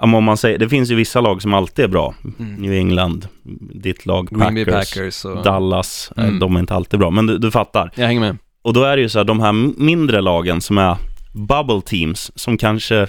[0.00, 2.14] om man säger, det finns ju vissa lag som alltid är bra.
[2.58, 3.28] New England,
[3.74, 4.54] ditt lag, Mm.
[4.64, 5.42] Packers, Packers och...
[5.42, 6.38] Dallas, eh, Mm.
[6.38, 7.10] de är inte alltid bra.
[7.10, 7.90] Men du, du fattar.
[7.94, 8.36] Jag hänger med.
[8.62, 10.96] Och då är det ju så här, de här mindre lagen som är
[11.32, 13.06] bubble teams, som kanske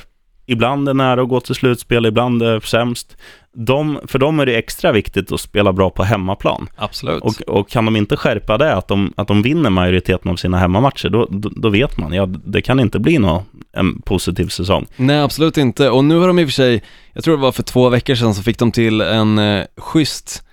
[0.53, 3.17] ibland är nära att gå till slutspel, ibland är sämst.
[3.55, 6.69] De, för dem är det extra viktigt att spela bra på hemmaplan.
[6.75, 7.23] Absolut.
[7.23, 10.57] Och, och kan de inte skärpa det, att de, att de vinner majoriteten av sina
[10.57, 14.85] hemmamatcher, då, då, då vet man, ja, det kan inte bli någon, en positiv säsong.
[14.95, 15.89] Nej, absolut inte.
[15.89, 18.15] Och nu har de i och för sig, jag tror det var för två veckor
[18.15, 20.43] sedan, så fick de till en eh, schysst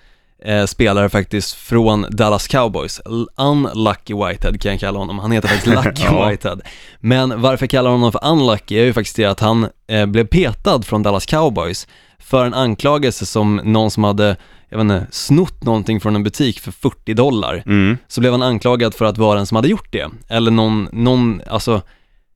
[0.45, 3.01] eh, spelare faktiskt från Dallas Cowboys.
[3.37, 5.19] Unlucky Whitehead kan jag kalla honom.
[5.19, 6.29] Han heter faktiskt Lucky Ja.
[6.29, 6.59] Whitehead.
[7.01, 10.27] Men varför jag kallar honom för Unlucky är ju faktiskt det att han eh, blev
[10.27, 14.37] petad från Dallas Cowboys för en anklagelse som någon som hade,
[14.69, 17.63] jag vet inte, snott någonting från en butik för 40 dollar.
[17.67, 17.99] Mm.
[18.09, 20.09] Så blev han anklagad för att vara den som hade gjort det.
[20.29, 21.83] Eller någon, någon, alltså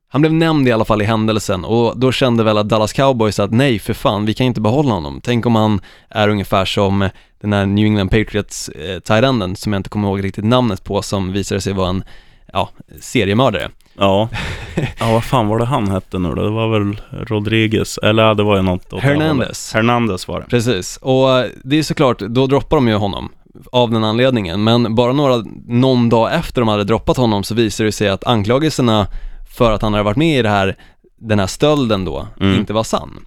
[0.07, 3.39] han blev nämnd i alla fall i händelsen och då kände väl att Dallas Cowboys
[3.39, 5.21] att nej för fan, vi kan inte behålla honom.
[5.23, 7.09] Tänk om han är ungefär som
[7.41, 11.01] den här New England Patriots eh, tight som jag inte kommer ihåg riktigt namnet på
[11.01, 12.03] som visade sig vara en,
[12.53, 12.69] ja,
[13.01, 13.69] seriemördare.
[13.97, 14.29] Ja.
[14.99, 16.43] ja, vad fan var det han hette nu då?
[16.43, 19.73] Det var väl Rodriguez, eller det var ju något Hernandez.
[19.73, 20.45] Hernandez var det.
[20.45, 23.29] Precis, och eh, det är såklart, då droppar de ju honom
[23.71, 27.87] av den anledningen, men bara några, någon dag efter de hade droppat honom så visade
[27.87, 29.07] det sig att anklagelserna
[29.55, 30.75] för att han hade varit med i det här,
[31.19, 32.55] den här stölden då, Mm.
[32.59, 33.25] inte var sann.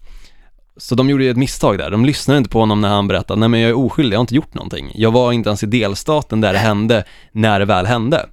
[0.77, 3.41] Så de gjorde ju ett misstag där, de lyssnade inte på honom när han berättade,
[3.41, 4.93] nej men jag är oskyldig, jag har inte gjort någonting.
[4.95, 8.27] Jag var inte ens i delstaten där det hände, när det väl hände.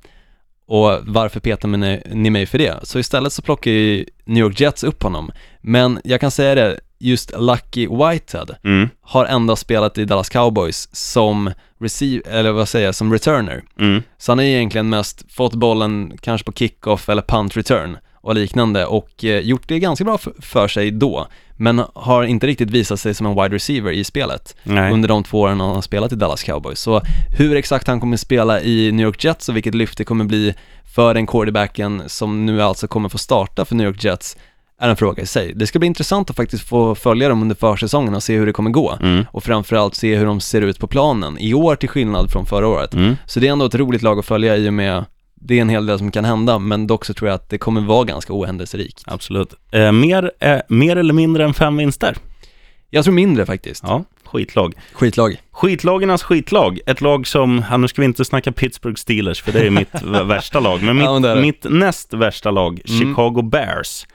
[0.68, 1.68] Och varför petar
[2.16, 2.80] ni, mig för det?
[2.84, 5.32] Så istället så plockar ju New York Jets upp honom.
[5.62, 8.90] Men jag kan säga det, just Lucky Whitehead Mm.
[9.02, 13.64] har endast spelat i Dallas Cowboys som receive, eller vad säger jag, som returner.
[13.80, 14.04] Mm.
[14.18, 18.86] Så han har egentligen mest fått bollen kanske på kickoff eller punt return och liknande
[18.86, 23.00] och eh, gjort det ganska bra för, för sig då, men har inte riktigt visat
[23.00, 24.94] sig som en wide receiver i spelet Nej.
[24.94, 26.80] under de två åren han har spelat i Dallas Cowboys.
[26.80, 27.02] Så
[27.38, 30.54] hur exakt han kommer spela i New York Jets och vilket lyft det kommer bli
[30.96, 34.38] för den quarterbacken som nu alltså kommer få starta för New York Jets
[34.80, 35.54] är en fråga i sig.
[35.56, 38.54] Det ska bli intressant att faktiskt få följa dem under försäsongen och se hur det
[38.54, 39.26] kommer gå Mm.
[39.32, 42.68] och framförallt se hur de ser ut på planen i år till skillnad från förra
[42.68, 42.94] året.
[42.94, 43.16] Mm.
[43.26, 45.70] Så det är ändå ett roligt lag att följa i och med det är en
[45.70, 48.34] hel del som kan hända, men dock så tror jag att det kommer vara ganska
[48.34, 49.04] ohändelserikt.
[49.06, 49.54] Absolut.
[49.72, 52.16] Eh, mer, eh, mer eller mindre än fem vinster?
[52.90, 53.84] Jag tror mindre faktiskt.
[53.88, 54.74] Ja, skitlag.
[54.94, 55.36] Skitlag.
[55.52, 56.80] Skitlagernas skitlag.
[56.86, 60.02] Ett lag som, ja, nu ska vi inte snacka Pittsburgh Steelers, för det är mitt
[60.26, 60.84] värsta lag.
[60.84, 63.00] Men mitt, Ja, men mitt näst värsta lag, Mm.
[63.00, 64.06] Chicago Bears.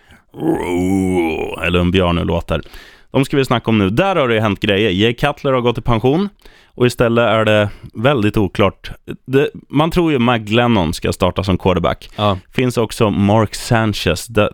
[1.63, 2.63] Eller en björn nu låter.
[3.11, 3.91] De ska vi snacka om nu.
[3.91, 4.91] Där har det ju hänt grejer.
[4.91, 6.29] Jay Cutler har gått i pension
[6.75, 8.91] och istället är det väldigt oklart.
[9.27, 12.11] Det, man tror ju Mike Glennon ska starta som quarterback.
[12.17, 12.39] Ja.
[12.53, 14.27] Finns också Mark Sanchez.
[14.27, 14.51] Det,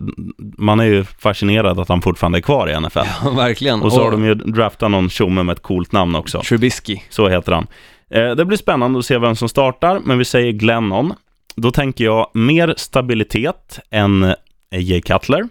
[0.57, 2.99] man är ju fascinerad att han fortfarande är kvar i NFL.
[3.23, 3.81] Ja, verkligen.
[3.81, 6.41] Och så har de ju draftat någon tjomme med ett coolt namn också.
[6.41, 6.99] Trubisky.
[7.09, 7.67] Så heter han.
[8.11, 11.13] Eh, det blir spännande att se vem som startar, men vi säger Glennon.
[11.55, 14.33] Då tänker jag mer stabilitet än
[14.71, 15.47] Jay Cutler.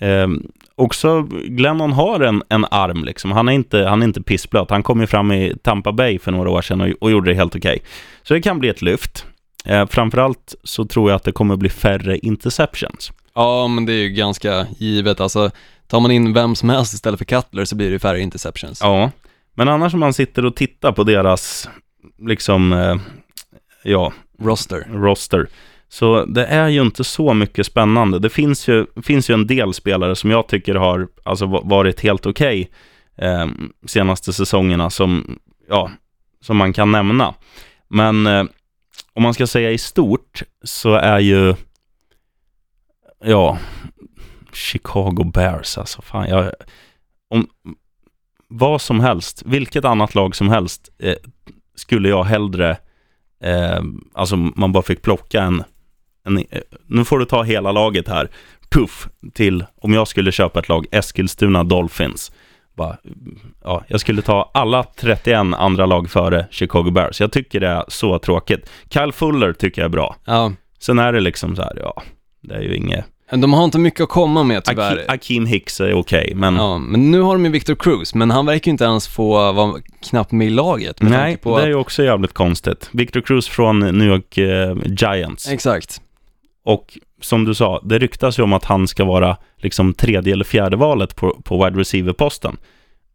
[0.00, 0.28] Eh,
[0.74, 3.32] också, Glennon har en, en arm liksom.
[3.32, 4.70] Han är inte, han är inte pissblöt.
[4.70, 7.34] Han kom ju fram i Tampa Bay för några år sedan och, och gjorde det
[7.34, 7.82] helt okej.
[8.22, 9.26] Så det kan bli ett lyft.
[9.64, 13.12] Eh, framförallt så tror jag att det kommer bli färre interceptions.
[13.34, 15.20] Ja, men det är ju ganska givet.
[15.20, 15.50] Alltså,
[15.86, 18.80] tar man in vem som helst istället för Cutler så blir det ju färre interceptions.
[18.82, 19.10] Ja,
[19.54, 21.68] men annars om man sitter och tittar på deras,
[22.18, 22.96] liksom, eh,
[23.82, 24.86] ja, Roster.
[24.92, 25.48] roster.
[25.92, 28.18] Så det är ju inte så mycket spännande.
[28.18, 32.26] Det finns ju, finns ju en del spelare som jag tycker har alltså, varit helt
[32.26, 32.70] okej
[33.16, 33.46] eh,
[33.86, 35.90] senaste säsongerna som, ja,
[36.40, 37.34] som man kan nämna.
[37.88, 38.44] Men eh,
[39.12, 41.54] om man ska säga i stort så är ju,
[43.24, 43.58] ja,
[44.52, 46.02] Chicago Bears alltså.
[46.02, 46.52] Fan, jag,
[47.30, 47.48] om
[48.48, 51.16] vad som helst, vilket annat lag som helst eh,
[51.74, 52.70] skulle jag hellre
[53.42, 53.82] eh,
[54.14, 55.64] alltså man bara fick plocka en,
[56.24, 56.44] en eh,
[56.86, 58.28] nu får du ta hela laget här,
[58.70, 62.32] puff, till, om jag skulle köpa ett lag, Eskilstuna Dolphins.
[62.76, 62.96] Bara,
[63.64, 67.20] ja, jag skulle ta alla 31 andra lag före Chicago Bears.
[67.20, 68.70] Jag tycker det är så tråkigt.
[68.90, 70.16] Kyle Fuller tycker jag är bra.
[70.24, 72.02] Ja, Sen är det liksom så här, ja,
[72.40, 73.04] det är ju inget...
[73.30, 75.04] de har inte mycket att komma med tyvärr.
[75.08, 78.46] Akeem Hicks är okej, men Ja, men nu har de ju Victor Cruz, men han
[78.46, 79.80] verkar ju inte ens få vara
[80.10, 81.02] knappt med i laget.
[81.02, 82.88] med nej, på det är ju också jävligt konstigt.
[82.92, 85.48] Victor Cruz från New York eh, Giants.
[85.48, 86.00] Exakt.
[86.64, 90.44] Och som du sa, det ryktas ju om att han ska vara liksom tredje eller
[90.44, 92.56] fjärde valet på, på wide receiver-posten.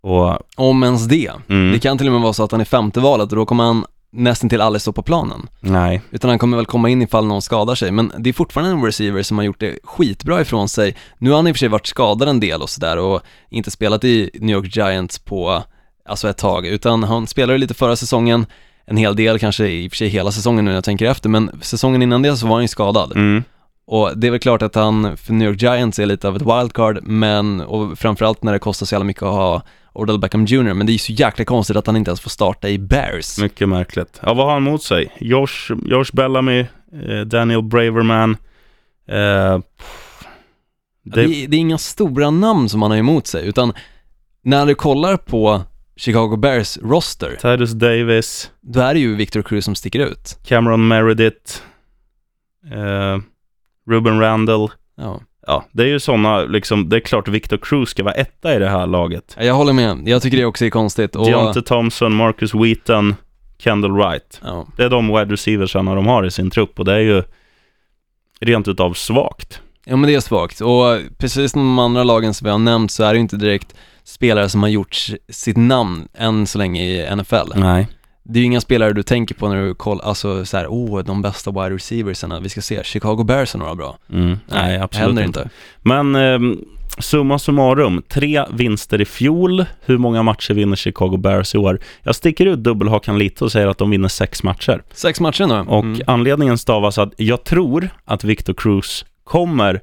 [0.01, 1.31] Och Om ens det.
[1.49, 3.45] mm, Det kan till och med vara så att han är femte valet och då
[3.45, 5.47] kommer han nästan till aldrig stå på planen.
[5.59, 6.01] Nej.
[6.11, 7.91] Utan han kommer väl komma in ifall någon skadar sig.
[7.91, 10.95] Men det är fortfarande en receiver som har gjort det skitbra ifrån sig.
[11.17, 13.71] Nu har han i och för sig varit skadad en del och sådär och inte
[13.71, 15.63] spelat i New York Giants på,
[16.05, 18.45] alltså ett tag, utan han spelade lite förra säsongen,
[18.85, 21.29] en hel del, kanske i och för sig hela säsongen nu när jag tänker efter,
[21.29, 23.11] men säsongen innan det så var han ju skadad.
[23.15, 23.43] Mm.
[23.87, 26.41] Och det är väl klart att han för New York Giants är lite av ett
[26.41, 29.61] wildcard, men, och framförallt när det kostar så jävla mycket att ha
[29.93, 32.29] Odell Beckham Jr, men det är ju så jäkla konstigt att han inte ens får
[32.29, 33.39] starta i Bears.
[33.39, 34.19] Mycket märkligt.
[34.23, 35.15] Ja, vad har han mot sig?
[35.19, 36.59] Josh, Josh Bellamy,
[37.09, 38.37] eh, Daniel Braverman.
[39.09, 39.59] Eh,
[41.07, 43.73] Ja, Det, det, det är inga stora namn som han har emot sig, utan
[44.43, 45.61] när du kollar på
[45.97, 50.39] Chicago Bears roster, Titus Davis, då är det ju Victor Cruz som sticker ut.
[50.43, 51.61] Cameron Meredith,
[52.73, 53.17] eh,
[53.89, 54.71] Ruben Randall.
[54.97, 55.21] Ja.
[55.47, 58.59] Ja, det är ju sådana, liksom, det är klart Victor Cruz ska vara etta i
[58.59, 59.37] det här laget.
[59.39, 61.15] Jag håller med, jag tycker det också är konstigt.
[61.15, 63.15] Och, Deontay Thompson, Marcus Wheaton,
[63.57, 64.41] Kendall Wright.
[64.43, 64.67] ja.
[64.77, 67.23] Det är de wide receiversarna de har i sin trupp och det är ju
[68.39, 69.61] rent utav svagt.
[69.85, 70.61] ja, men det är svagt.
[70.61, 73.37] Och precis som de andra lagen som vi har nämnt så är det ju inte
[73.37, 77.35] direkt spelare som har gjort sitt namn än så länge i NFL.
[77.55, 77.87] Nej.
[78.23, 81.03] Det är ju inga spelare du tänker på när du kollar, alltså så här, oh,
[81.03, 83.97] de bästa wide receiversarna, vi ska se, Chicago Bears har några bra.
[84.13, 84.37] Mm.
[84.47, 85.39] Nej, absolut händer inte.
[85.39, 85.49] inte.
[85.81, 86.57] Men eh,
[86.99, 89.65] summa summarum, tre vinster i fjol.
[89.85, 91.79] Hur många matcher vinner Chicago Bears i år?
[92.03, 94.83] Jag sticker ut dubbelhakan lite och säger att de vinner sex matcher.
[94.93, 95.59] Sex matcher nu.
[95.59, 96.01] Och Mm.
[96.07, 99.81] anledningen stavas att jag tror att Victor Cruz kommer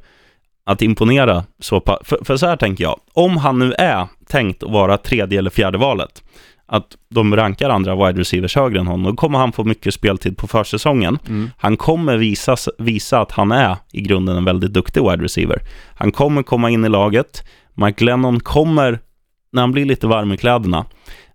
[0.64, 1.82] att imponera så.
[2.04, 5.50] För, för så här tänker jag, om han nu är tänkt att vara tredje eller
[5.50, 6.22] fjärde valet,
[6.66, 10.36] att de rankar andra wide receivers högre än honom, då kommer han få mycket speltid
[10.36, 11.18] på försäsongen.
[11.28, 11.50] Mm.
[11.56, 15.62] Han kommer visa, visa att han är i grunden en väldigt duktig wide receiver.
[15.96, 17.44] Han kommer komma in i laget.
[17.74, 19.00] Mike Lennon kommer,
[19.52, 20.86] när han blir lite varm i kläderna,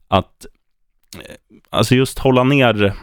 [0.07, 0.45] att
[1.15, 1.21] eh,
[1.69, 2.93] alltså just hålla ner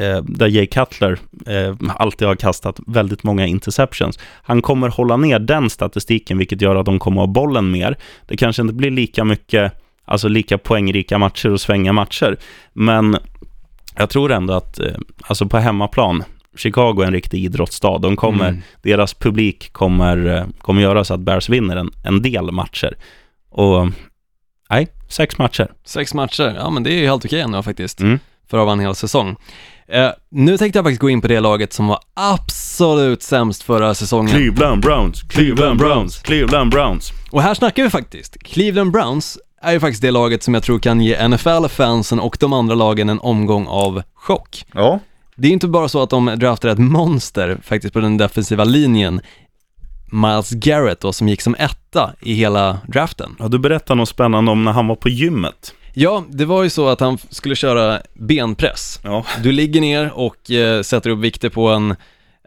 [0.00, 4.18] eh, där Jay Cutler eh, alltid har kastat väldigt många interceptions.
[4.42, 7.96] Han kommer hålla ner den statistiken, vilket gör att de kommer ha bollen mer.
[8.26, 9.72] Det kanske inte blir lika mycket,
[10.04, 12.36] alltså lika poängrika matcher och svänga matcher,
[12.72, 13.16] men
[13.96, 16.24] jag tror ändå att, eh, alltså på hemmaplan,
[16.56, 17.98] Chicago är en riktig idrottsstad.
[17.98, 18.60] De kommer, Mm.
[18.82, 22.96] deras publik kommer, eh, kommer göra så att Bears vinner en, en del matcher.
[23.50, 23.86] Och
[24.70, 25.68] nej, sex matcher.
[25.84, 28.18] Sex matcher, ja men det är ju helt okej ändå faktiskt, Mm.
[28.50, 29.36] för att vara en hel säsong.
[29.92, 33.94] Eh, nu tänkte jag faktiskt gå in på det laget som var absolut sämst förra
[33.94, 34.34] säsongen.
[34.34, 37.12] Cleveland Browns, Cleveland Browns, Cleveland Browns.
[37.30, 40.78] Och här snackar vi faktiskt, Cleveland Browns är ju faktiskt det laget som jag tror
[40.78, 44.64] kan ge NFL-fansen och de andra lagen en omgång av chock.
[44.74, 45.00] Ja.
[45.36, 49.20] Det är inte bara så att de draftar ett monster faktiskt på den defensiva linjen,
[50.12, 53.36] Miles Garrett då, som gick som etta i hela draften.
[53.38, 55.74] ja, du berättade något spännande om när han var på gymmet.
[55.92, 59.00] Ja, det var ju så att han skulle köra benpress.
[59.04, 59.24] Ja.
[59.42, 61.96] Du ligger ner och eh, sätter upp vikter på en,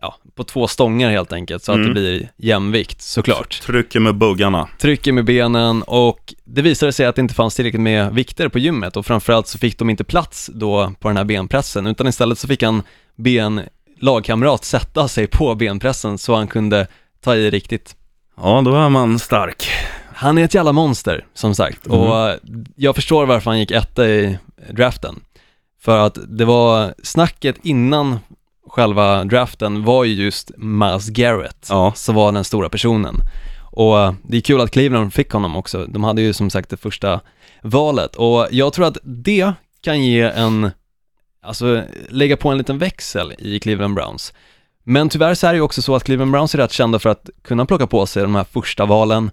[0.02, 1.88] ja, på två stångar helt enkelt, så att Mm.
[1.88, 3.62] det blir jämvikt såklart.
[3.62, 4.68] Trycker med buggarna.
[4.80, 8.60] Trycker med benen och det visade sig att det inte fanns tillräckligt med vikter på
[8.60, 12.40] gymmet och framförallt så fick de inte plats då på den här benpressen, utan istället
[12.40, 12.84] så fick han
[13.16, 13.62] be en
[14.00, 16.88] lagkamrat sätta sig på benpressen så han kunde
[17.24, 17.96] ta i riktigt.
[18.38, 19.70] Ja, då är man stark.
[20.24, 22.00] Han är ett jävla monster, som sagt, Mm.
[22.00, 22.36] och eh,
[22.76, 24.38] jag förstår varför han gick etta i
[24.72, 25.20] draften.
[25.82, 28.20] För att det var snacket innan
[28.70, 31.94] själva draften var ju just Miles Garrett, Ja.
[31.96, 33.16] som var den stora personen.
[33.72, 35.86] Och eh, det är kul att Cleveland fick honom också.
[35.86, 37.20] De hade ju som sagt det första
[37.62, 40.72] valet och jag tror att det kan ge en,
[41.44, 44.34] alltså lägga på en liten växel i Cleveland Browns.
[44.84, 47.10] Men tyvärr så är det ju också så att Cleveland Browns är rätt kända för
[47.10, 49.32] att kunna plocka på sig de här första valen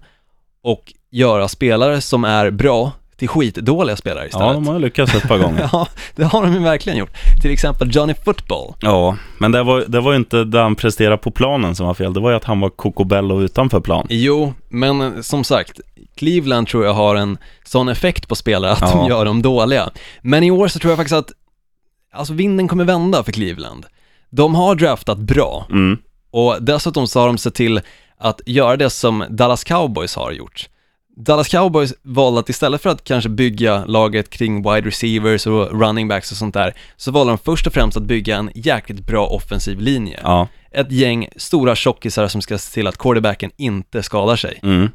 [0.63, 4.47] och göra spelare som är bra till skitdåliga spelare istället.
[4.47, 5.69] Ja, de har lyckats ett par gånger.
[5.71, 7.11] Ja, det har de ju verkligen gjort.
[7.41, 8.73] Till exempel Johnny Football.
[8.79, 11.93] Ja, men det var, det var ju inte det han presterade på planen som var
[11.93, 12.13] fel.
[12.13, 14.07] Det var ju att han var kokobello utanför plan.
[14.09, 15.79] Jo, men som sagt,
[16.15, 18.87] Cleveland tror jag har en sån effekt på spelare att Ja.
[18.95, 19.89] de gör dem dåliga.
[20.21, 21.31] Men i år så tror jag faktiskt att,
[22.13, 23.85] alltså vinden kommer vända för Cleveland.
[24.29, 25.97] De har draftat bra Mm.
[26.31, 27.81] och dessutom så har de sett till
[28.21, 30.69] att göra det som Dallas Cowboys har gjort.
[31.17, 36.07] Dallas Cowboys valde att istället för att kanske bygga laget kring wide receivers och running
[36.07, 39.27] backs och sånt där, så valde de först och främst att bygga en jäkligt bra
[39.27, 40.19] offensiv linje.
[40.23, 40.47] Ja.
[40.71, 44.59] Ett gäng stora tjockisar som ska se till att quarterbacken inte skadar sig.
[44.63, 44.89] Mm.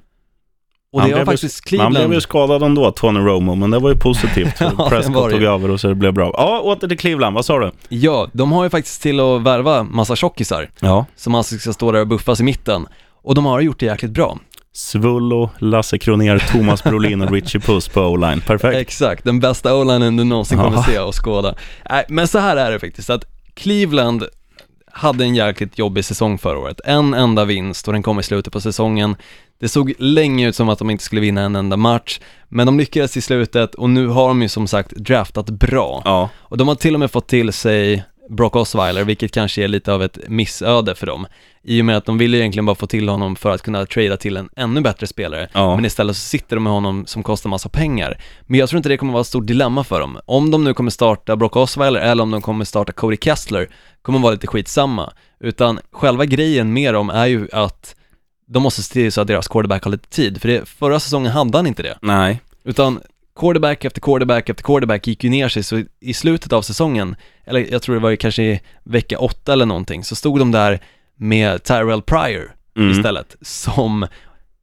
[0.92, 1.94] Och Han det har faktiskt Han Cleveland...
[1.94, 4.54] blev ju skadad ändå, Tony Romo, men det var ju positivt.
[4.60, 6.30] Ja, Prescott tog över och så det blev bra.
[6.34, 7.70] Ja, åter till Cleveland, vad sa du?
[7.88, 11.06] Ja, de har ju faktiskt till att värva massa tjockisar Ja.
[11.16, 12.86] som alltså ska stå där och buffas i mitten.
[13.26, 14.38] Och de har gjort det jäkligt bra.
[14.72, 18.40] Svullo, Lasse Kroner, Thomas Brolin och Richie Puss på o-line.
[18.40, 18.76] Perfekt.
[18.76, 21.54] Exakt, den bästa o-linen du någonsin kommer se och skåda.
[21.90, 23.24] Nej, men så här är det faktiskt, att
[23.54, 24.24] Cleveland
[24.92, 26.80] hade en jäkligt jobbig säsong förra året.
[26.84, 29.16] En enda vinst och den kom i slutet på säsongen.
[29.60, 32.78] Det såg länge ut som att de inte skulle vinna en enda match, men de
[32.78, 36.02] lyckades i slutet och nu har de ju som sagt draftat bra.
[36.04, 39.68] Ja, Och de har till och med fått till sig Brock Osweiler, vilket kanske är
[39.68, 41.26] lite av ett missöde för dem.
[41.62, 44.16] I och med att de ville egentligen bara få till honom för att kunna trada
[44.16, 45.48] till en ännu bättre spelare.
[45.52, 45.76] Ja.
[45.76, 48.18] Men istället så sitter de med honom som kostar massa pengar.
[48.46, 50.18] Men jag tror inte det kommer vara ett stort dilemma för dem.
[50.26, 53.68] Om de nu kommer starta Brock Osweiler eller om de kommer starta Cody Kessler
[54.02, 55.12] kommer vara lite skitsamma.
[55.40, 57.96] Utan själva grejen med dem är ju att
[58.48, 60.40] de måste se till så att deras quarterback har lite tid.
[60.40, 61.98] För det, förra säsongen hade han inte det.
[62.02, 62.40] nej.
[62.64, 63.00] Utan
[63.36, 67.72] quarterback efter quarterback efter quarterback gick ju ner sig, så i slutet av säsongen, eller
[67.72, 70.80] jag tror det var ju kanske i vecka åtta eller någonting, så stod de där
[71.16, 72.90] med Tyrell Pryor Mm.
[72.90, 74.06] istället, som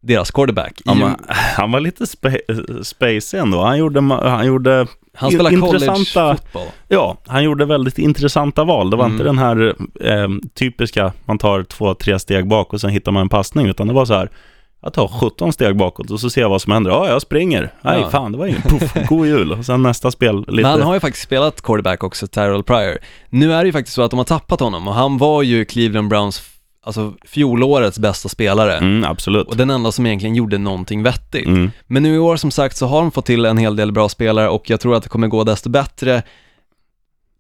[0.02, 0.82] deras quarterback.
[0.86, 1.16] Ja, men,
[1.58, 2.38] han var lite spe
[2.84, 3.62] spacey ändå.
[3.64, 4.00] Han gjorde,
[4.30, 6.68] han gjorde han spelar intressanta- fotboll.
[6.88, 8.90] Ja, han gjorde väldigt intressanta val.
[8.90, 9.14] Det var Mm.
[9.16, 13.22] inte den här eh, typiska, man tar två, tre steg bak och sen hittar man
[13.22, 14.30] en passning, utan det var så här,
[14.84, 16.92] jag tar 17 steg bakåt och så ser jag vad som händer.
[16.92, 17.74] Ja, jag springer.
[17.82, 18.10] Nej, Ja.
[18.10, 18.64] fan, det var inget.
[18.64, 19.52] Puff, god jul.
[19.52, 20.52] Och sen nästa spel, lite...
[20.52, 22.98] Men han har ju faktiskt spelat quarterback också, Tyrell Pryor.
[23.30, 25.66] Nu är det ju faktiskt så att de har tappat honom och han var ju
[25.66, 26.42] Cleveland Browns,
[26.86, 28.78] alltså fjolårets bästa spelare.
[28.78, 29.48] Mm, absolut.
[29.48, 31.48] Och den enda som egentligen gjorde någonting vettigt.
[31.48, 31.72] Mm.
[31.88, 34.10] Men nu i år som sagt så har de fått till en hel del bra
[34.10, 36.24] spelare och jag tror att det kommer gå desto bättre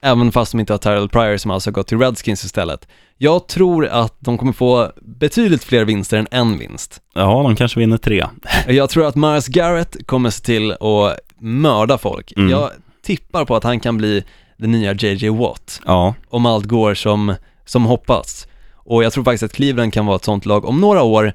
[0.05, 2.87] Även fast de inte har Tyrell Pryor som alltså har gått till Redskins istället.
[3.17, 7.01] Jag tror att de kommer få betydligt fler vinster än en vinst.
[7.13, 8.25] Ja, de kanske vinner tre.
[8.67, 12.33] Jag tror att Myers Garrett kommer se till att mörda folk.
[12.37, 12.49] Mm.
[12.49, 12.69] Jag
[13.03, 14.23] tippar på att han kan bli
[14.57, 17.35] den nya JJ Watt, Ja, om allt går som,
[17.65, 18.47] som hoppas.
[18.73, 21.33] Och jag tror faktiskt att Cleveland kan vara ett sånt lag om några år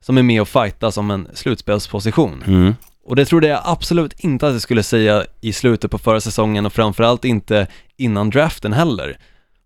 [0.00, 2.42] som är med och fightas om en slutspelsposition.
[2.46, 2.74] mm.
[3.08, 6.66] Och det trodde jag absolut inte att jag skulle säga i slutet på förra säsongen
[6.66, 9.18] och framförallt inte innan draften heller.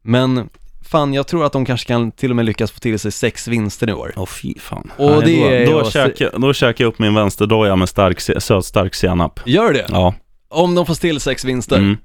[0.02, 0.48] Men
[0.90, 3.48] fan, jag tror att de kanske kan till och med lyckas få till sig sex
[3.48, 4.12] vinster i år.
[4.16, 4.90] Åh fy fan.
[4.96, 7.88] Och Nej, det är då, då, jag- käkar, då käkar jag upp min vänsterdoja med
[7.88, 9.40] stark, sötstark senap.
[9.46, 9.86] Gör det?
[9.88, 10.14] Ja.
[10.48, 11.76] Om de får till sex vinster?
[11.78, 11.96] Mm.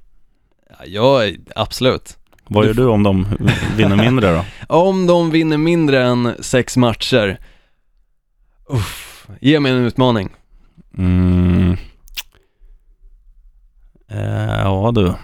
[0.86, 1.22] Ja,
[1.56, 2.16] absolut.
[2.48, 3.26] Vad gör du om de
[3.76, 4.44] vinner mindre då?
[4.76, 7.38] Om de vinner mindre än sex matcher,
[8.70, 10.30] uff, ge mig en utmaning.
[10.98, 11.76] Mm.
[14.10, 15.14] Eh, ja du.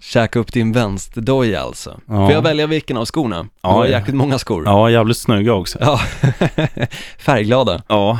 [0.00, 2.00] Käka upp din vänsterdoja alltså.
[2.06, 2.14] Ja.
[2.26, 3.48] Får jag välja vilken av skorna?
[3.62, 3.90] Ja, var ja.
[3.90, 4.62] jäkligt många skor.
[4.66, 5.78] Ja, jävligt snygga också.
[5.80, 6.00] Ja.
[7.18, 7.82] Färgglada.
[7.88, 8.18] Ja.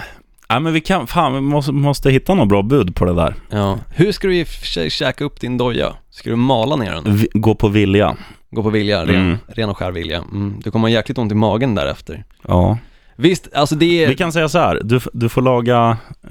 [0.49, 3.35] Nej men vi kan, fan vi måste, måste hitta något bra bud på det där.
[3.51, 3.79] Ja.
[3.95, 5.95] Hur ska du i och för sig käka upp din doja?
[6.11, 7.17] Ska du mala ner den?
[7.17, 8.17] Vi, gå på vilja.
[8.51, 9.39] Gå på vilja, ren, Mm.
[9.49, 10.19] ren och skär vilja.
[10.19, 10.61] Mm.
[10.65, 12.25] Du kommer ha jäkligt ont i magen därefter.
[12.49, 12.79] Ja.
[13.17, 14.09] Visst, alltså det är...
[14.09, 15.97] Vi kan säga så här, du, du, får laga,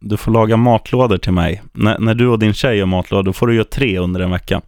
[0.00, 1.62] du får laga matlådor till mig.
[1.72, 4.30] När, när du och din tjej gör matlådor, då får du göra tre under en
[4.30, 4.60] vecka.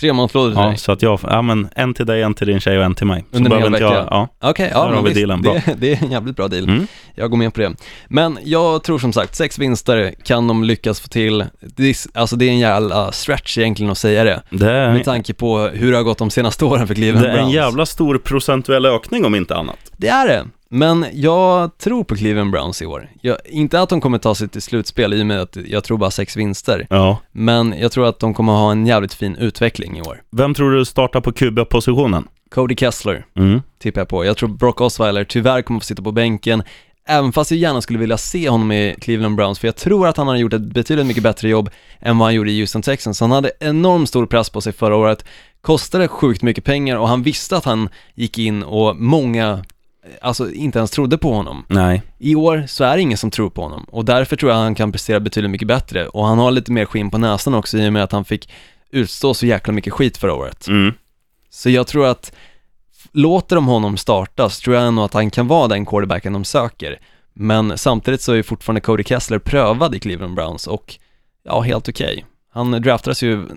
[0.00, 0.78] Tre matlådor till Ja, dig.
[0.78, 3.06] så att jag, ja men en till dig, en till din tjej och en till
[3.06, 3.24] mig.
[3.30, 3.84] Så Under en hel vecka?
[3.84, 4.28] Jag, ja.
[4.40, 5.52] Okej, Där ja men vi visst, dealen, bra.
[5.52, 6.64] det, det är en jävligt bra deal.
[6.64, 6.86] Mm.
[7.14, 7.72] Jag går med på det.
[8.08, 11.44] Men jag tror som sagt, sex vinster kan de lyckas få till.
[11.60, 14.42] Det är, alltså det är en jävla stretch egentligen att säga det.
[14.50, 17.30] Det är, Med tanke på hur det har gått de senaste åren för Cleveland det
[17.30, 17.54] är en Browns.
[17.54, 19.78] jävla stor procentuell ökning om inte annat.
[19.96, 20.44] Det är det.
[20.74, 23.08] Men jag tror på Cleveland Browns i år.
[23.20, 25.98] Jag, inte att de kommer ta sig till slutspel i och med att jag tror
[25.98, 26.86] bara sex vinster.
[26.90, 27.18] Ja.
[27.32, 30.22] Men jag tror att de kommer ha en jävligt fin utveckling i år.
[30.30, 32.28] Vem tror du startar på QB-positionen?
[32.50, 33.62] Cody Kessler Mm.
[33.78, 34.24] tippar jag på.
[34.24, 36.62] Jag tror Brock Osweiler tyvärr kommer få sitta på bänken.
[37.08, 40.16] Även fast jag gärna skulle vilja se honom i Cleveland Browns, för jag tror att
[40.16, 41.70] han har gjort ett betydligt mycket bättre jobb
[42.00, 43.20] än vad han gjorde i Houston Texans.
[43.20, 45.24] Han hade enormt stor press på sig förra året,
[45.60, 49.64] kostade sjukt mycket pengar och han visste att han gick in och många,
[50.20, 51.64] alltså inte ens trodde på honom.
[51.68, 52.02] Nej.
[52.18, 54.64] I år så är det ingen som tror på honom och därför tror jag att
[54.64, 57.78] han kan prestera betydligt mycket bättre och han har lite mer skinn på näsan också
[57.78, 58.50] i och med att han fick
[58.90, 60.68] utstå så jäkla mycket skit förra året.
[60.68, 60.94] Mm.
[61.50, 62.32] Så jag tror att
[63.12, 66.44] låter de honom starta så tror jag nog att han kan vara den quarterbacken de
[66.44, 66.98] söker.
[67.34, 70.98] Men samtidigt så är fortfarande Cody Kessler prövad i Cleveland Browns och
[71.44, 72.24] ja, helt okej.
[72.52, 73.48] Han draftades ju,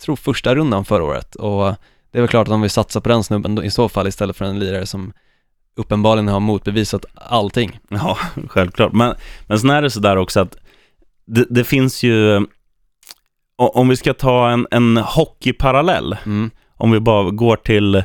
[0.00, 1.74] tror första rundan förra året och
[2.10, 4.36] det är väl klart att de vill satsa på den snubben i så fall istället
[4.36, 5.12] för en lirare som
[5.76, 7.78] uppenbarligen har motbevisat allting.
[7.88, 8.18] Ja,
[8.48, 8.92] självklart.
[8.92, 9.14] Men,
[9.46, 10.56] men sen är det sådär också att
[11.26, 12.46] det, det finns ju,
[13.56, 16.50] om vi ska ta en, en hockeyparallell, Mm.
[16.76, 18.02] om vi bara går till,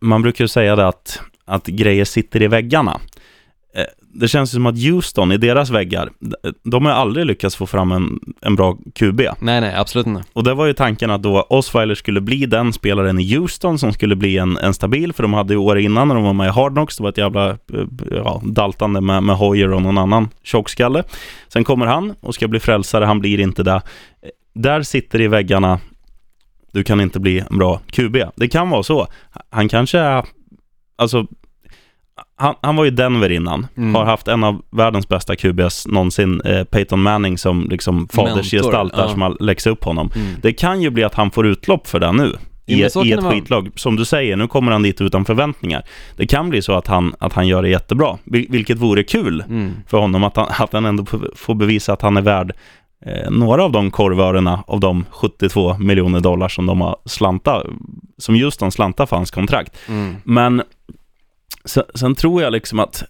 [0.00, 3.00] man brukar ju säga det att, att grejer sitter i väggarna.
[4.12, 6.10] Det känns som att Houston i deras väggar,
[6.62, 9.20] de har aldrig lyckats få fram en, en bra QB.
[9.40, 10.24] Nej, nej, absolut inte.
[10.32, 13.92] Och det var ju tanken att då Osweiler skulle bli den spelaren i Houston som
[13.92, 16.46] skulle bli en, en stabil, för de hade ju år innan när de var med
[16.46, 17.56] i Hard Knocks, det var ett jävla eh,
[18.10, 21.02] ja, daltande med, med Hoyer och någon annan tjockskalle.
[21.48, 23.82] Sen kommer han och ska bli frälsare, han blir inte det.
[24.54, 25.80] Där sitter i väggarna,
[26.72, 28.16] du kan inte bli en bra QB.
[28.36, 29.06] Det kan vara så.
[29.50, 30.24] Han kanske är,
[30.96, 31.26] alltså,
[32.36, 33.94] han, han var ju Denver innan, Mm.
[33.94, 39.02] har haft en av världens bästa QBs någonsin, eh, Peyton Manning som liksom fadersgestalt där
[39.02, 39.08] ja.
[39.08, 40.10] som har läxat upp honom.
[40.14, 40.34] Mm.
[40.42, 42.34] Det kan ju bli att han får utlopp för det nu.
[42.66, 43.32] I, i ett vara.
[43.32, 43.70] skitlag.
[43.74, 45.82] Som du säger, nu kommer han dit utan förväntningar.
[46.16, 49.44] Det kan bli så att han, att han gör det jättebra, vil- vilket vore kul
[49.48, 49.72] Mm.
[49.86, 51.04] för honom, att han, att han ändå
[51.36, 52.52] får- bevisa att han är värd
[53.06, 57.62] eh, några av de korvörerna av de 72 miljoner dollar som de har slanta,
[58.18, 59.76] som just de slantar för hans kontrakt.
[59.88, 60.16] Mm.
[60.24, 60.62] Men
[61.68, 63.04] sen, sen tror jag liksom att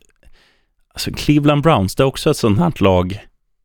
[0.94, 3.18] alltså Cleveland Browns, det är också ett sånt här lag,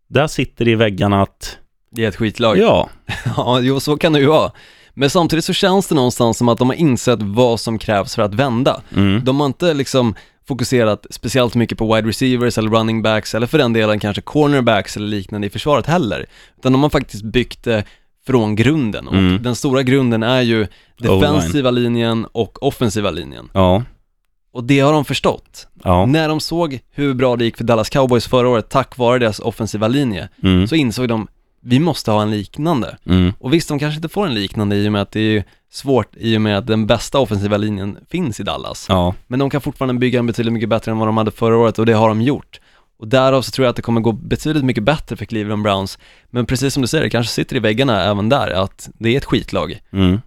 [0.08, 1.58] där sitter i väggarna att,
[1.92, 2.58] Det är ett skitlag.
[2.58, 2.90] ja,
[3.38, 4.52] Ja, jo, så kan det ju vara.
[4.94, 8.22] Men samtidigt så känns det någonstans som att de har insett vad som krävs för
[8.22, 8.82] att vända.
[8.96, 10.16] mm, De har inte liksom
[10.48, 14.98] fokuserat speciellt mycket på wide receivers eller running backs eller för den delen kanske cornerbacks
[14.98, 16.26] eller liknande i försvaret heller.
[16.58, 17.84] Utan de har faktiskt byggt det
[18.26, 19.44] från grunden och Mm.
[19.44, 20.68] den stora grunden är ju
[21.00, 23.50] defensiva linjen och offensiva linjen.
[23.54, 23.84] ja,
[24.54, 25.68] Och det har de förstått.
[25.84, 29.20] ja, När de såg hur bra det gick för Dallas Cowboys förra året tack vare
[29.20, 31.28] deras offensiva linje mm, så insåg de
[31.66, 32.98] vi måste ha en liknande.
[33.06, 35.44] mm, Och visst, de kanske inte får en liknande i och med att det är
[35.72, 38.86] svårt i och med att den bästa offensiva linjen finns i Dallas.
[38.90, 41.58] ja, Men de kan fortfarande bygga en betydligt mycket bättre än vad de hade förra
[41.58, 42.60] året och det har de gjort.
[43.00, 46.00] Och därav så tror jag att det kommer gå betydligt mycket bättre för Cleveland Browns.
[46.30, 49.18] Men precis som du säger, det kanske sitter i väggarna även där, att det är
[49.18, 49.80] ett skitlag.
[49.94, 50.22] mm.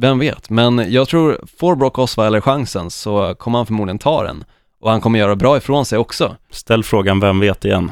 [0.00, 0.50] Vem vet?
[0.50, 4.44] Men jag tror, får Brock Osweiler chansen så kommer han förmodligen ta den.
[4.80, 6.36] Och han kommer göra bra ifrån sig också.
[6.50, 7.90] Ställ frågan, vem vet igen?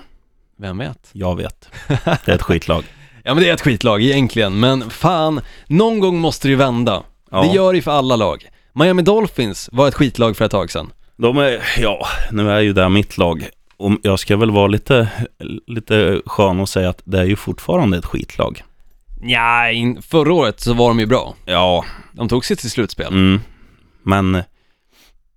[0.59, 1.09] Vem vet?
[1.13, 1.69] Jag vet.
[2.05, 2.85] Det är ett skitlag.
[3.25, 7.03] Ja men det är ett skitlag egentligen, men fan, någon gång måste det ju vända.
[7.31, 7.43] Ja.
[7.43, 8.49] Det gör det för alla lag.
[8.73, 10.93] Miami Dolphins var ett skitlag för ett tag sedan.
[11.17, 13.49] De är, ja, nu är ju det mitt lag.
[13.77, 15.09] Och jag ska väl vara lite,
[15.67, 18.63] lite skön och säga att det är ju fortfarande ett skitlag.
[19.21, 21.35] Ja, in, förra året så var de ju bra.
[21.45, 23.13] Ja, De tog sig till slutspel.
[23.13, 23.41] mm.
[24.03, 24.43] men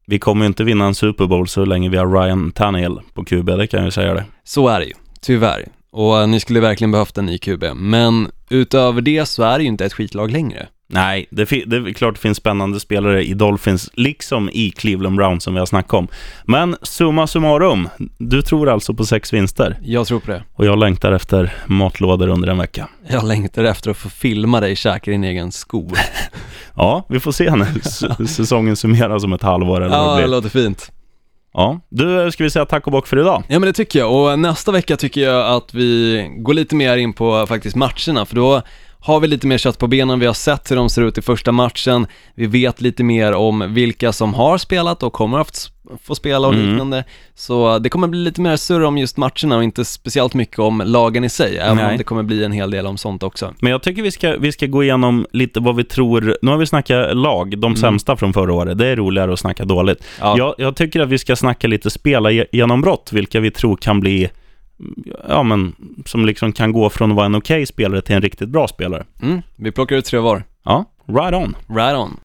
[0.05, 3.25] vi kommer ju inte vinna en Super Bowl så länge vi har Ryan Tannehill på
[3.25, 4.25] QB, det kan jag säga det.
[4.43, 5.67] Så är det ju, tyvärr.
[5.91, 7.63] Och eh, ni skulle verkligen behövt en ny QB.
[7.75, 10.67] Men utöver det så är det ju inte ett skitlag längre.
[10.91, 15.43] Nej, det, det är klart det finns spännande spelare i Dolphins, liksom i Cleveland Browns
[15.43, 16.07] som vi har snackat om.
[16.45, 20.43] Men summa summarum, du tror alltså på sex vinster Jag tror på det.
[20.53, 22.87] och jag längtar efter matlådor under en vecka.
[23.09, 25.89] Jag längtar efter att få filma dig käka din egen sko.
[26.75, 30.91] Ja, vi får se när säsongen summeras om ett halvår eller ja, det låter fint.
[31.53, 33.43] Ja, du, ska vi säga tack och bock för idag?
[33.47, 36.97] Ja men det tycker jag och nästa vecka tycker jag att vi går lite mer
[36.97, 38.61] in på faktiskt matcherna för då
[39.01, 41.21] har vi lite mer kött på benen, vi har sett hur de ser ut i
[41.21, 45.71] första matchen, vi vet lite mer om vilka som har spelat och kommer att
[46.03, 46.69] få spela och Mm.
[46.69, 47.03] liknande.
[47.35, 50.81] Så det kommer bli lite mer surr om just matcherna och inte speciellt mycket om
[50.85, 51.91] lagen i sig, även Nej.
[51.91, 53.53] om det kommer bli en hel del om sånt också.
[53.59, 56.37] Men jag tycker vi ska, vi ska gå igenom lite vad vi tror.
[56.41, 58.77] Nu har vi snackat lag, de sämsta från förra året.
[58.77, 60.03] Det är roligare att snacka dåligt.
[60.19, 60.37] Ja.
[60.37, 63.99] Jag, jag tycker att vi ska snacka lite spela ge- genombrott, vilka vi tror kan
[63.99, 64.29] bli,
[65.27, 65.75] ja men,
[66.05, 69.05] som liksom kan gå från att vara en okej spelare till en riktigt bra spelare.
[69.21, 70.43] Mm, vi plockar ut tre var.
[70.63, 71.55] Ja, right on.
[71.67, 72.17] Right on.